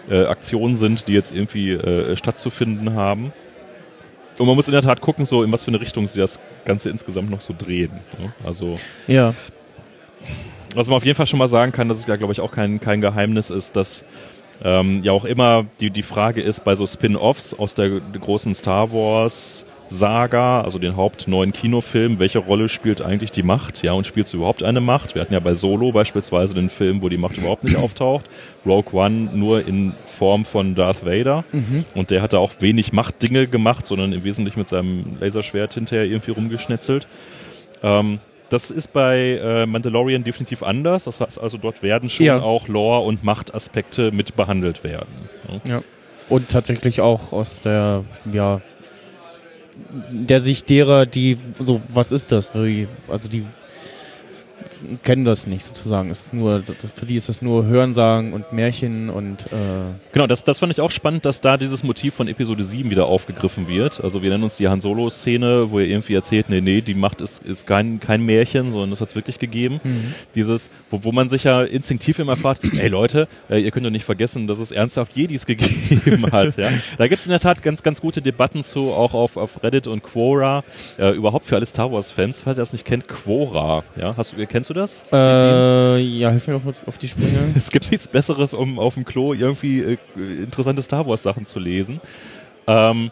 [0.09, 3.31] äh, Aktionen sind, die jetzt irgendwie äh, stattzufinden haben.
[4.39, 6.39] Und man muss in der Tat gucken, so in was für eine Richtung sie das
[6.65, 7.91] Ganze insgesamt noch so drehen.
[8.19, 8.33] Ne?
[8.43, 9.33] Also ja.
[10.75, 12.51] Was man auf jeden Fall schon mal sagen kann, dass es ja, glaube ich, auch
[12.51, 14.03] kein, kein Geheimnis ist, dass
[14.63, 18.55] ähm, ja auch immer die, die Frage ist bei so Spin-offs aus der, der großen
[18.55, 23.83] Star Wars Saga, also den hauptneuen Kinofilm, welche Rolle spielt eigentlich die Macht?
[23.83, 25.15] Ja, und spielt sie überhaupt eine Macht?
[25.15, 28.25] Wir hatten ja bei Solo beispielsweise den Film, wo die Macht überhaupt nicht auftaucht.
[28.65, 31.43] Rogue One nur in Form von Darth Vader.
[31.51, 31.85] Mhm.
[31.93, 36.05] Und der hat da auch wenig Machtdinge gemacht, sondern im Wesentlichen mit seinem Laserschwert hinterher
[36.05, 37.07] irgendwie rumgeschnetzelt.
[37.83, 38.19] Ähm,
[38.49, 41.05] das ist bei äh, Mandalorian definitiv anders.
[41.05, 42.41] Das heißt also, dort werden schon ja.
[42.41, 45.29] auch Lore- und Machtaspekte mit behandelt werden.
[45.65, 45.75] Ja.
[45.75, 45.83] ja.
[46.29, 48.61] Und tatsächlich auch aus der ja,
[50.11, 52.51] der Sicht derer, die so, was ist das?
[53.07, 53.45] Also die
[55.03, 56.09] kennen das nicht sozusagen.
[56.09, 60.59] Ist nur, für die ist das nur Hörensagen und Märchen und äh Genau, das, das
[60.59, 64.03] fand ich auch spannend, dass da dieses Motiv von Episode 7 wieder aufgegriffen wird.
[64.03, 67.21] Also wir nennen uns die Han Solo-Szene, wo er irgendwie erzählt, nee, nee, die Macht
[67.21, 69.79] ist, ist kein, kein Märchen, sondern das hat es wirklich gegeben.
[69.83, 70.13] Mhm.
[70.35, 73.91] Dieses, wo, wo man sich ja instinktiv immer fragt, ey Leute, äh, ihr könnt doch
[73.91, 76.57] nicht vergessen, dass es ernsthaft Jedis gegeben hat.
[76.57, 76.69] Ja?
[76.97, 79.87] Da gibt es in der Tat ganz, ganz gute Debatten zu, auch auf, auf Reddit
[79.87, 80.63] und Quora,
[80.97, 83.83] äh, überhaupt für alle Star Wars-Fans, falls ihr das nicht kennt, Quora.
[83.99, 84.15] Ja?
[84.17, 85.03] Hast du, kennst du das?
[85.11, 87.39] Äh, ja, hilf mir auf, auf die Sprünge.
[87.55, 91.59] es gibt nichts Besseres, um auf dem Klo irgendwie äh, interessante Star Wars Sachen zu
[91.59, 92.01] lesen.
[92.67, 93.11] Ähm,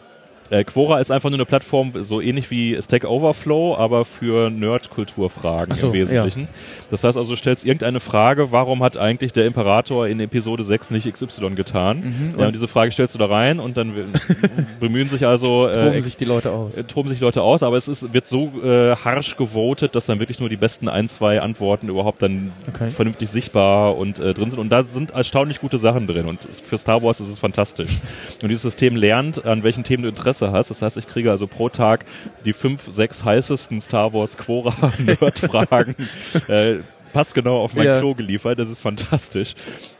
[0.52, 5.74] äh, Quora ist einfach nur eine Plattform, so ähnlich wie Stack Overflow, aber für Nerd-Kulturfragen
[5.74, 6.42] so, im Wesentlichen.
[6.42, 6.48] Ja.
[6.90, 10.90] Das heißt also, du stellst irgendeine Frage, warum hat eigentlich der Imperator in Episode 6
[10.90, 12.00] nicht XY getan?
[12.00, 13.94] Mhm, ja, und diese Frage stellst du da rein und dann
[14.80, 16.76] bemühen sich also äh, toben sich die Leute aus.
[16.76, 20.18] Äh, toben sich Leute aus, aber es ist, wird so äh, harsch gewotet, dass dann
[20.18, 22.90] wirklich nur die besten ein, zwei Antworten überhaupt dann okay.
[22.90, 24.58] vernünftig sichtbar und äh, drin sind.
[24.58, 26.26] Und da sind erstaunlich gute Sachen drin.
[26.26, 28.00] Und für Star Wars ist es fantastisch.
[28.42, 30.70] Und dieses System lernt, an welchen Themen du Interesse Interesse hast.
[30.70, 32.04] Das heißt, ich kriege also pro Tag
[32.44, 35.94] die fünf, sechs heißesten Star Wars Quora Nerd-Fragen.
[36.48, 36.78] äh,
[37.12, 37.98] passt genau auf mein ja.
[37.98, 39.54] Klo geliefert, das ist fantastisch.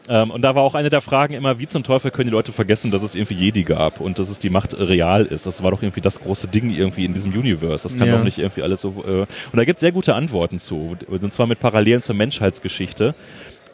[0.08, 2.52] Ähm, und da war auch eine der Fragen immer, wie zum Teufel können die Leute
[2.52, 5.44] vergessen, dass es irgendwie Jedi gab und dass es die Macht real ist.
[5.44, 7.82] Das war doch irgendwie das große Ding irgendwie in diesem Universe.
[7.82, 8.16] Das kann ja.
[8.16, 9.04] doch nicht irgendwie alles so.
[9.06, 10.96] Äh und da gibt es sehr gute Antworten zu.
[11.06, 13.14] Und zwar mit Parallelen zur Menschheitsgeschichte.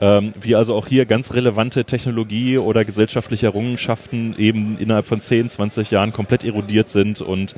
[0.00, 5.50] Ähm, wie also auch hier ganz relevante Technologie oder gesellschaftliche Errungenschaften eben innerhalb von 10,
[5.50, 7.54] 20 Jahren komplett erodiert sind und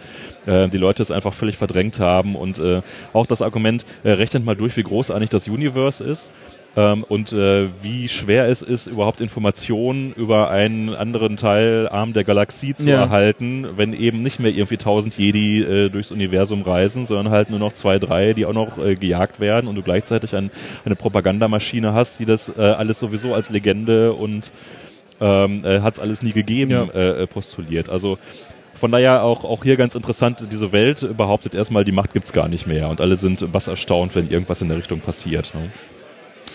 [0.46, 2.36] äh, die Leute es einfach völlig verdrängt haben.
[2.36, 2.80] Und äh,
[3.12, 6.32] auch das Argument, äh, rechnet mal durch, wie groß eigentlich das Universe ist
[6.76, 12.22] ähm, und äh, wie schwer es ist, überhaupt Informationen über einen anderen Teil Arm der
[12.22, 13.02] Galaxie zu ja.
[13.02, 17.58] erhalten, wenn eben nicht mehr irgendwie tausend Jedi äh, durchs Universum reisen, sondern halt nur
[17.58, 20.50] noch zwei, drei, die auch noch äh, gejagt werden und du gleichzeitig ein,
[20.84, 24.52] eine Propagandamaschine hast, die das äh, alles sowieso als Legende und
[25.20, 26.84] ähm, äh, hat es alles nie gegeben, ja.
[26.84, 27.90] äh, postuliert.
[27.90, 28.16] Also
[28.74, 32.48] von daher auch, auch hier ganz interessant, diese Welt behauptet erstmal, die Macht gibt's gar
[32.48, 35.52] nicht mehr und alle sind was erstaunt, wenn irgendwas in der Richtung passiert.
[35.52, 35.70] Ne?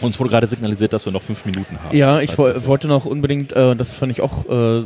[0.02, 1.96] Uns wurde gerade signalisiert, dass wir noch fünf Minuten haben.
[1.96, 4.84] Ja, ich wo also wollte noch unbedingt, äh, das fand ich auch äh,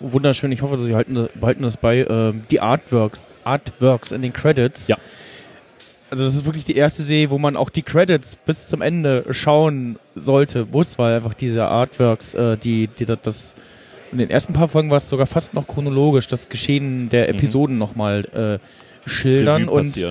[0.00, 0.52] wunderschön.
[0.52, 2.00] Ich hoffe, Sie halten, behalten das bei.
[2.00, 4.88] Äh, die Artworks, Artworks in den Credits.
[4.88, 4.96] Ja.
[6.10, 9.24] Also das ist wirklich die erste Serie, wo man auch die Credits bis zum Ende
[9.30, 13.54] schauen sollte, muss, weil einfach diese Artworks, äh, die, die das
[14.12, 17.34] in den ersten paar Folgen war es sogar fast noch chronologisch, das Geschehen der mhm.
[17.34, 17.80] Episoden mhm.
[17.80, 18.64] nochmal äh,
[19.06, 20.04] schildern und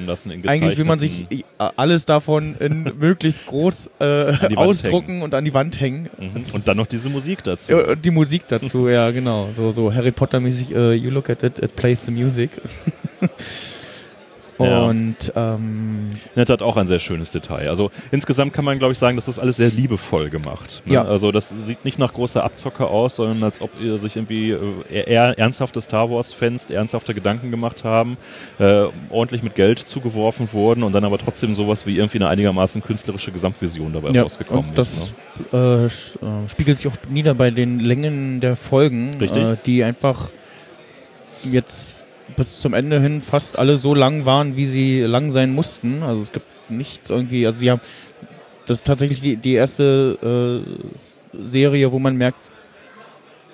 [0.46, 1.26] eigentlich will man sich
[1.58, 6.10] alles davon in möglichst groß äh, ausdrucken und an die Wand hängen.
[6.20, 6.44] Mhm.
[6.54, 7.74] Und dann noch diese Musik dazu.
[7.96, 9.50] Die Musik dazu, ja genau.
[9.52, 12.52] So, so Harry Potter mäßig, uh, you look at it, it plays the music.
[14.58, 15.56] Und ja.
[15.56, 17.70] ähm, das hat auch ein sehr schönes Detail.
[17.70, 20.84] Also insgesamt kann man, glaube ich, sagen, dass das alles sehr liebevoll gemacht.
[20.86, 20.94] Ne?
[20.94, 21.06] Ja.
[21.06, 25.10] Also das sieht nicht nach großer Abzocke aus, sondern als ob ihr sich irgendwie äh,
[25.10, 28.18] eher ernsthafte Star Wars-Fans ernsthafte Gedanken gemacht haben,
[28.60, 32.84] äh, ordentlich mit Geld zugeworfen wurden und dann aber trotzdem sowas wie irgendwie eine einigermaßen
[32.84, 35.16] künstlerische Gesamtvision dabei ja, rausgekommen und das ist.
[35.52, 35.86] Ne?
[35.86, 40.30] Äh, spiegelt sich auch nieder bei den Längen der Folgen, äh, die einfach
[41.44, 42.06] jetzt
[42.36, 46.04] bis zum Ende hin fast alle so lang waren, wie sie lang sein mussten.
[46.04, 47.82] Also es gibt nichts irgendwie, also sie haben,
[48.66, 52.52] das ist tatsächlich die, die erste äh, Serie, wo man merkt,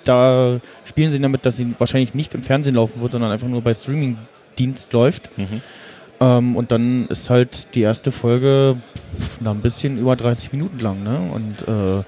[0.04, 3.62] da spielen sie damit, dass sie wahrscheinlich nicht im Fernsehen laufen wird, sondern einfach nur
[3.62, 5.36] bei Streaming-Dienst läuft.
[5.36, 5.60] Mhm.
[6.20, 11.02] Ähm, und dann ist halt die erste Folge pff, ein bisschen über 30 Minuten lang,
[11.02, 11.30] ne?
[11.32, 12.04] Und äh,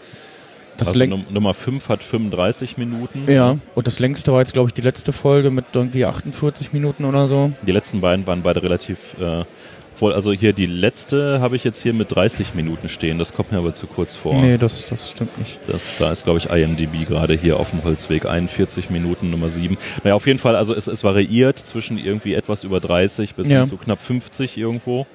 [0.85, 3.31] das also Nummer 5 hat 35 Minuten.
[3.31, 7.05] Ja, und das längste war jetzt, glaube ich, die letzte Folge mit irgendwie 48 Minuten
[7.05, 7.53] oder so.
[7.67, 9.45] Die letzten beiden waren beide relativ äh,
[10.03, 10.13] voll.
[10.13, 13.19] Also hier die letzte habe ich jetzt hier mit 30 Minuten stehen.
[13.19, 14.35] Das kommt mir aber zu kurz vor.
[14.35, 15.61] Nee, das, das stimmt nicht.
[15.67, 19.77] Das, da ist, glaube ich, IMDb gerade hier auf dem Holzweg 41 Minuten, Nummer 7.
[20.03, 23.59] Naja, auf jeden Fall, also es, es variiert zwischen irgendwie etwas über 30 bis ja.
[23.59, 25.07] hin zu knapp 50 irgendwo.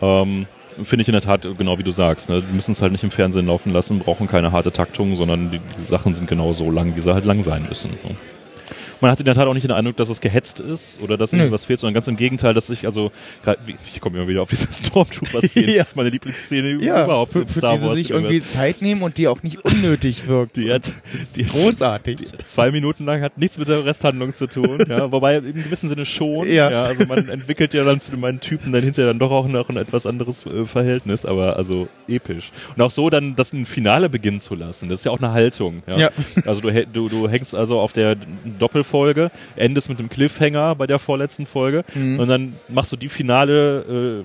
[0.00, 0.46] Ähm,
[0.82, 2.28] finde ich in der Tat genau wie du sagst.
[2.28, 2.42] Ne?
[2.42, 5.60] Die müssen es halt nicht im Fernsehen laufen lassen, brauchen keine harte Taktung, sondern die,
[5.78, 7.90] die Sachen sind genau so lang, wie sie halt lang sein müssen.
[7.90, 8.16] Ne?
[9.00, 11.32] Man hat in der Tat auch nicht den Eindruck, dass es gehetzt ist oder dass
[11.32, 14.50] irgendwas fehlt, sondern ganz im Gegenteil, dass ich, also, grad, ich komme immer wieder auf
[14.50, 15.78] diese Stormtrooper-Szene, ja.
[15.78, 19.02] das ist meine Lieblingsszene ja, überhaupt für, für Star die sie sich irgendwie Zeit nehmen
[19.02, 20.56] und die auch nicht unnötig wirkt.
[20.64, 20.92] Die hat,
[21.36, 22.16] die großartig.
[22.16, 25.88] Die, zwei Minuten lang hat nichts mit der Resthandlung zu tun, ja, wobei im gewissen
[25.88, 26.70] Sinne schon, ja.
[26.70, 29.68] ja also man entwickelt ja dann zu meinen Typen dann hinterher dann doch auch noch
[29.68, 32.52] ein etwas anderes äh, Verhältnis, aber also episch.
[32.76, 35.32] Und auch so dann das ein Finale beginnen zu lassen, das ist ja auch eine
[35.32, 35.98] Haltung, ja.
[35.98, 36.10] ja.
[36.46, 38.16] Also du, du, du hängst also auf der
[38.84, 42.20] Folge, endest mit einem Cliffhanger bei der vorletzten Folge mhm.
[42.20, 44.24] und dann machst du die finale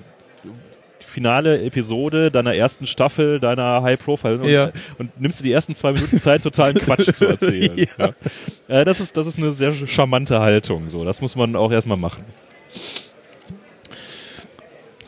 [1.10, 4.70] finale Episode deiner ersten Staffel, deiner High Profile und, Ja.
[4.98, 7.76] und nimmst dir die ersten zwei Minuten Zeit, totalen Quatsch zu erzählen.
[7.76, 7.86] Ja.
[8.68, 8.80] Ja.
[8.80, 10.88] Äh, das, ist, das ist eine sehr charmante Haltung.
[10.88, 12.24] So, das muss man auch erstmal machen.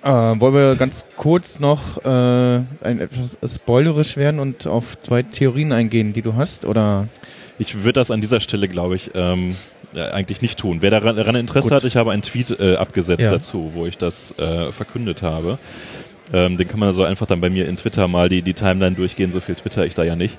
[0.03, 5.71] Äh, wollen wir ganz kurz noch äh, ein, etwas spoilerisch werden und auf zwei Theorien
[5.73, 6.65] eingehen, die du hast?
[6.65, 7.09] Oder
[7.63, 9.55] Ich würde das an dieser Stelle, glaube ich, ähm,
[9.97, 10.79] äh, eigentlich nicht tun.
[10.81, 11.77] Wer daran, Interesse Gut.
[11.77, 13.31] hat, ich habe einen Tweet äh, abgesetzt Ja.
[13.31, 15.59] dazu, wo ich das äh, verkündet habe.
[16.33, 18.97] Ähm, den kann man also einfach dann bei mir in Twitter mal die, die Timeline
[18.97, 20.39] durchgehen, so viel Twitter ich da ja nicht.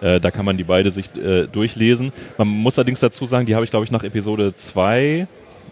[0.00, 2.12] Äh, da kann man die beide sich äh, durchlesen.
[2.38, 5.26] Man muss allerdings dazu sagen, die habe ich, glaube ich, nach Episode 2,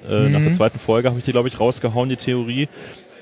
[0.09, 2.69] äh, nach der zweiten Folge habe ich die, glaube ich, rausgehauen, die Theorie.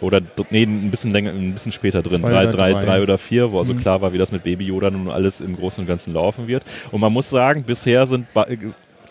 [0.00, 0.20] Oder
[0.50, 2.80] nee, ein bisschen länger, ein bisschen später drin, Zwei drei, drei, drei.
[2.84, 5.56] drei oder vier, wo also klar war, wie das mit Baby Yoda nun alles im
[5.56, 6.64] Großen und Ganzen laufen wird.
[6.90, 8.46] Und man muss sagen, bisher sind ba-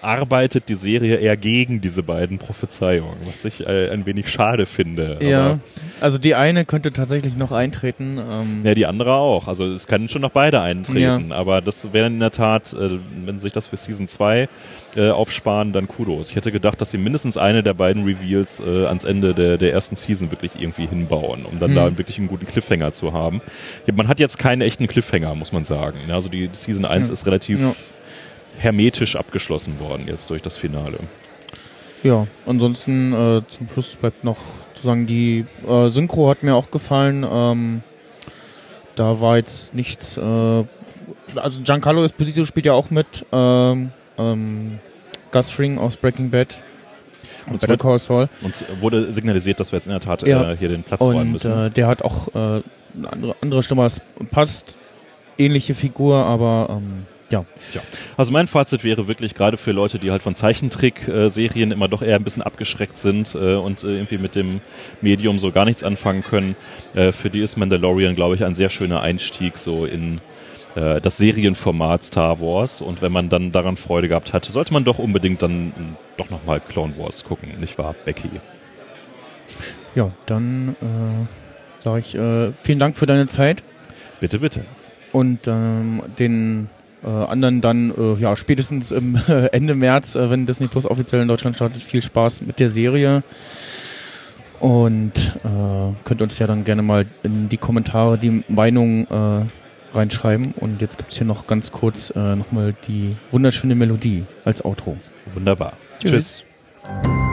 [0.01, 5.19] arbeitet die Serie eher gegen diese beiden Prophezeiungen, was ich äh, ein wenig schade finde.
[5.21, 5.59] ja, Aber,
[6.01, 8.17] also die eine könnte tatsächlich noch eintreten.
[8.17, 9.47] Ähm, ja, die andere auch.
[9.47, 13.35] Also es können schon noch beide eintreten, aber das wäre in der Tat, äh, wenn
[13.37, 14.47] sie sich das für Season 2
[14.95, 16.29] äh, aufsparen, dann Kudos.
[16.29, 19.71] Ich hätte gedacht, dass sie mindestens eine der beiden Reveals äh, ans Ende der, der
[19.73, 21.75] ersten Season wirklich irgendwie hinbauen, um dann Hm.
[21.75, 23.41] da wirklich einen guten Cliffhanger zu haben.
[23.85, 25.97] Ja, man hat jetzt keinen echten Cliffhanger, muss man sagen.
[26.07, 27.13] Ja, Also die Season 1 Ja.
[27.13, 27.75] ist relativ Ja.
[28.57, 30.99] hermetisch abgeschlossen worden jetzt durch das Finale.
[32.03, 34.37] Ja, ansonsten äh, zum Schluss bleibt noch
[34.81, 37.25] zu sagen, die äh, Synchro hat mir auch gefallen.
[37.29, 37.81] Ähm,
[38.95, 40.17] da war jetzt nichts.
[40.17, 40.21] Äh,
[41.35, 43.25] also Giancarlo Esposito spielt ja auch mit.
[43.31, 44.79] Ähm, ähm,
[45.31, 46.63] Gus Fring aus Breaking Bad.
[47.45, 48.29] Und Und Better Call Saul.
[48.41, 50.51] Uns wurde signalisiert, dass wir jetzt in der Tat Ja.
[50.51, 51.51] äh, hier den Platz räumen Und müssen.
[51.67, 52.63] äh, der hat auch äh, eine
[53.11, 54.01] andere, andere Stimme, das
[54.31, 54.77] passt.
[55.37, 57.45] Ähnliche Figur, aber ähm, ja.
[57.71, 57.81] Tja.
[58.17, 62.15] Also mein Fazit wäre wirklich gerade für Leute, die halt von Zeichentrick-Serien immer doch eher
[62.15, 64.61] ein bisschen abgeschreckt sind äh, und äh, irgendwie mit dem
[65.01, 66.55] Medium so gar nichts anfangen können,
[66.95, 70.21] äh, für die ist Mandalorian, glaube ich, ein sehr schöner Einstieg so in
[70.75, 72.81] das Serienformat Star Wars.
[72.81, 75.71] Und wenn man dann daran Freude gehabt hat, sollte man doch unbedingt dann äh,
[76.15, 78.29] doch nochmal Clone Wars gucken, nicht wahr, Becky?
[79.95, 80.75] Ja, dann
[81.79, 83.63] sage ich vielen Dank für deine Zeit.
[84.19, 84.63] Bitte, bitte.
[85.11, 86.69] und ähm, den
[87.03, 89.19] äh, anderen dann äh, ja spätestens im
[89.51, 93.23] Ende März, äh, wenn Disney Plus offiziell in Deutschland startet, viel Spaß mit der Serie
[94.59, 99.45] und äh, könnt uns ja dann gerne mal in die Kommentare die Meinung äh,
[99.93, 104.97] reinschreiben und jetzt gibt's hier noch ganz kurz äh, nochmal die wunderschöne Melodie als Outro.
[105.33, 105.73] Wunderbar.
[105.99, 106.43] Tschüss.
[106.83, 107.25] Tschüss.